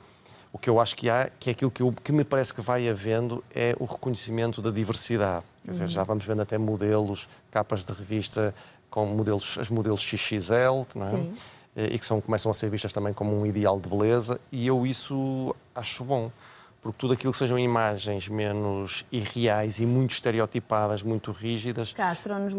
o 0.53 0.59
que 0.59 0.71
eu 0.71 0.79
acho 0.79 0.95
que 0.95 1.11
há, 1.11 1.29
que 1.41 1.51
é 1.51 1.53
aquilo 1.53 1.71
que, 1.71 1.83
eu, 1.83 1.93
que 1.93 2.13
me 2.13 2.23
parece 2.23 2.55
que 2.55 2.61
vai 2.61 2.89
havendo, 2.89 3.43
é 3.53 3.75
o 3.79 3.85
reconhecimento 3.87 4.63
da 4.63 4.71
diversidade. 4.71 5.45
Quer 5.65 5.73
dizer, 5.73 5.89
já 5.89 6.05
vamos 6.05 6.25
vendo 6.25 6.43
até 6.43 6.57
modelos, 6.57 7.29
capas 7.51 7.85
de 7.85 7.93
revista 7.93 8.55
com 8.89 9.05
modelos, 9.05 9.59
as 9.59 9.69
modelos 9.69 10.01
XXL, 10.01 10.87
não 10.95 11.03
é? 11.03 11.07
Sim. 11.07 11.35
Eh, 11.77 11.95
e 11.95 11.99
que 11.99 12.07
são, 12.07 12.21
começam 12.21 12.51
a 12.51 12.55
ser 12.55 12.71
vistas 12.71 12.93
também 12.93 13.13
como 13.13 13.39
um 13.39 13.45
ideal 13.45 13.81
de 13.81 13.89
beleza, 13.89 14.41
e 14.53 14.67
eu 14.67 14.87
isso 14.87 15.55
acho 15.75 16.05
bom, 16.05 16.31
porque 16.81 16.99
tudo 16.99 17.15
aquilo 17.15 17.33
que 17.33 17.39
sejam 17.39 17.59
imagens 17.59 18.29
menos 18.29 19.05
irreais 19.11 19.81
e 19.81 19.87
muito 19.87 20.13
estereotipadas, 20.13 21.03
muito 21.03 21.33
rígidas, 21.33 21.93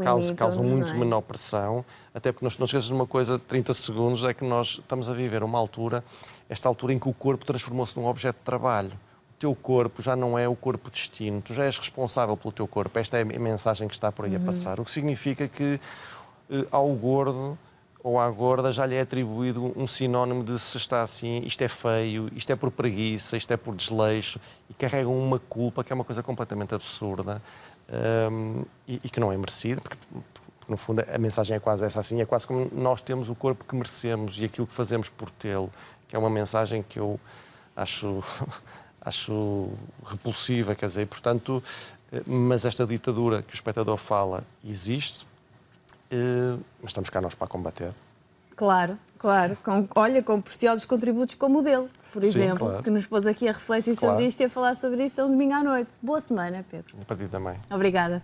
causam, 0.04 0.36
causam 0.36 0.63
muito 0.63 0.91
é? 0.91 0.97
menor 0.97 1.21
pressão, 1.21 1.86
até 2.13 2.32
porque 2.32 2.45
nós 2.45 2.58
não 2.58 2.65
esqueças 2.65 2.88
de 2.88 2.93
uma 2.93 3.08
coisa, 3.08 3.39
30 3.39 3.73
segundos, 3.73 4.23
é 4.23 4.34
que 4.34 4.43
nós 4.43 4.80
estamos 4.82 5.10
a 5.10 5.13
viver 5.13 5.43
uma 5.43 5.60
altura, 5.60 6.04
esta 6.49 6.67
altura 6.67 6.93
em 6.93 6.99
que 6.99 7.08
o 7.08 7.13
corpo 7.13 7.45
transformou-se 7.45 7.97
num 7.97 8.08
objeto 8.08 8.38
de 8.38 8.43
trabalho. 8.43 8.91
O 8.91 9.38
teu 9.38 9.54
corpo 9.54 10.01
já 10.01 10.15
não 10.15 10.39
é 10.39 10.47
o 10.47 10.56
corpo 10.56 10.89
destino, 10.89 11.41
tu 11.41 11.54
já 11.54 11.65
és 11.65 11.78
responsável 11.78 12.36
pelo 12.36 12.51
teu 12.51 12.67
corpo. 12.67 12.97
Esta 12.97 13.17
é 13.17 13.21
a 13.21 13.25
mensagem 13.25 13.88
que 13.88 13.93
está 13.93 14.12
por 14.12 14.25
aí 14.25 14.36
uhum. 14.36 14.43
a 14.43 14.45
passar. 14.45 14.80
O 14.80 14.86
que 14.86 14.91
significa 14.91 15.47
que 15.47 15.80
eh, 16.49 16.65
ao 16.71 16.88
gordo 16.93 17.58
ou 18.06 18.20
à 18.20 18.30
gorda 18.30 18.72
já 18.72 18.86
lhe 18.86 18.94
é 18.94 19.02
atribuído 19.02 19.74
um 19.76 19.88
sinónimo 19.88 20.44
de 20.44 20.60
se 20.60 20.78
está 20.78 21.02
assim, 21.02 21.41
isto 21.44 21.63
é 21.63 21.68
feio, 21.68 22.30
isto 22.36 22.52
é 22.52 22.56
por 22.56 22.70
preguiça, 22.70 23.36
isto 23.36 23.52
é 23.52 23.58
por 23.58 23.76
desleixo, 23.76 24.39
e 24.70 24.76
carregam 24.76 25.18
uma 25.18 25.39
culpa 25.39 25.84
que 25.84 25.91
é 25.91 25.96
uma 25.96 26.04
coisa 26.04 26.22
completamente 26.22 26.76
absurda 26.76 27.41
um, 28.32 28.63
e, 28.88 29.02
e, 29.04 29.10
que 29.10 29.20
não 29.20 29.32
é 29.32 29.38
merecida, 29.38 29.82
porque, 29.82 29.98
porque, 30.12 30.72
no 30.72 30.78
fundo 30.78 31.04
a 31.12 31.18
mensagem 31.18 31.58
é 31.58 31.60
quase 31.60 31.84
essa 31.84 32.00
assim, 32.00 32.22
é 32.22 32.26
quase 32.28 32.46
como 32.46 32.70
nós 32.72 33.02
temos 33.02 33.28
o 33.28 33.34
corpo 33.34 33.65
que 33.65 33.76
merecemos 33.76 34.38
e 34.38 34.46
aquilo 34.46 34.68
que 34.68 34.74
fazemos 34.76 35.10
por 35.10 35.32
tê-lo, 35.32 35.72
que 36.08 36.15
é 36.15 36.20
uma 36.20 36.30
mensagem 36.30 36.84
que 36.88 37.00
eu 37.00 37.20
acho, 37.76 38.24
acho 39.02 39.72
repulsiva, 40.06 40.76
quer 40.76 40.86
dizer, 40.86 41.08
portanto, 41.08 41.63
eh, 42.12 42.22
mas 42.28 42.65
esta 42.65 42.86
ditadura 42.86 43.41
que 43.41 43.52
o 43.52 43.56
espectador 43.56 43.98
fala 43.98 44.44
existe, 44.63 45.26
mas 46.82 46.91
estamos 46.91 47.10
cá 47.10 47.22
nós 47.22 47.36
para 47.36 47.48
combater. 47.48 47.94
Claro, 48.56 48.98
claro. 49.18 49.58
Com, 49.63 49.88
olha, 49.96 50.24
com 50.24 50.41
preciosos 50.41 50.86
contributos 50.86 51.36
como 51.36 51.60
o 51.60 51.62
dele, 51.62 51.89
por 52.13 52.24
Sim, 52.24 52.30
exemplo, 52.30 52.68
claro. 52.68 52.84
que 52.84 52.89
nos 52.89 53.06
pôs 53.06 53.28
aqui 53.28 53.48
a 53.48 53.52
refletir 53.52 53.96
sobre 53.96 54.15
claro. 54.15 54.28
isto 54.28 54.39
e 54.41 54.46
a 54.46 54.50
falar 54.50 54.76
sobre 54.76 55.04
isto 55.04 55.22
um 55.24 55.28
domingo 55.28 55.54
à 55.54 55.63
noite. 55.63 55.98
Boa 56.02 56.22
semana, 56.22 56.65
Pedro. 56.70 56.96
Para 57.06 57.18
ti 57.18 57.28
também. 57.28 57.60
Obrigada. 57.70 58.24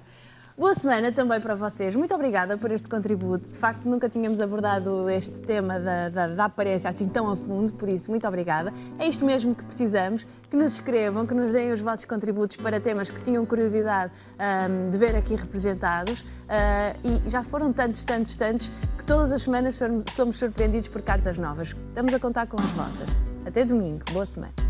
Boa 0.58 0.74
semana 0.74 1.12
também 1.12 1.40
para 1.40 1.56
vocês. 1.56 1.96
Muito 1.96 2.14
obrigada 2.14 2.58
por 2.58 2.72
este 2.72 2.88
contributo. 2.88 3.50
De 3.50 3.58
facto, 3.58 3.86
nunca 3.88 4.10
tínhamos 4.10 4.42
abordado 4.42 5.10
este 5.10 5.40
tema 5.40 5.80
da, 5.80 6.10
da, 6.10 6.28
da, 6.28 6.46
aparência 6.46 6.90
assim 6.90 7.08
tão 7.08 7.30
a 7.30 7.36
fundo, 7.36 7.72
por 7.74 7.88
isso, 7.88 8.10
muito 8.10 8.28
obrigada. 8.28 8.74
É 9.00 9.08
isto 9.08 9.26
mesmo 9.26 9.56
que 9.56 9.64
precisamos: 9.64 10.26
que 10.50 10.56
nos 10.56 10.74
escrevam, 10.74 11.26
que 11.26 11.34
nos 11.34 11.54
deem 11.54 11.72
os 11.72 11.82
vossos 11.82 12.06
contributos 12.06 12.58
para 12.58 12.80
temas 12.80 13.10
que 13.10 13.22
tinham 13.22 13.46
curiosidade 13.46 14.12
um, 14.70 14.90
de 14.90 14.98
ver 14.98 15.16
aqui 15.16 15.36
representados. 15.36 16.22
Uh, 16.22 17.26
e 17.26 17.30
já 17.30 17.42
foram 17.42 17.72
tantos, 17.72 18.04
tantos, 18.04 18.36
tantos, 18.36 18.70
que 18.98 19.06
todas 19.06 19.32
as 19.32 19.42
semanas 19.42 19.80
somos 20.14 20.38
surpreendidos 20.38 20.90
por 20.90 21.02
cartas 21.02 21.38
novas. 21.38 21.70
Estamos 21.70 22.14
a 22.14 22.20
contar 22.20 22.48
com 22.48 22.58
as 22.58 22.72
vossas. 22.72 23.10
Até 23.46 23.64
domingo. 23.64 24.04
Boa 24.12 24.26
semana. 24.26 24.61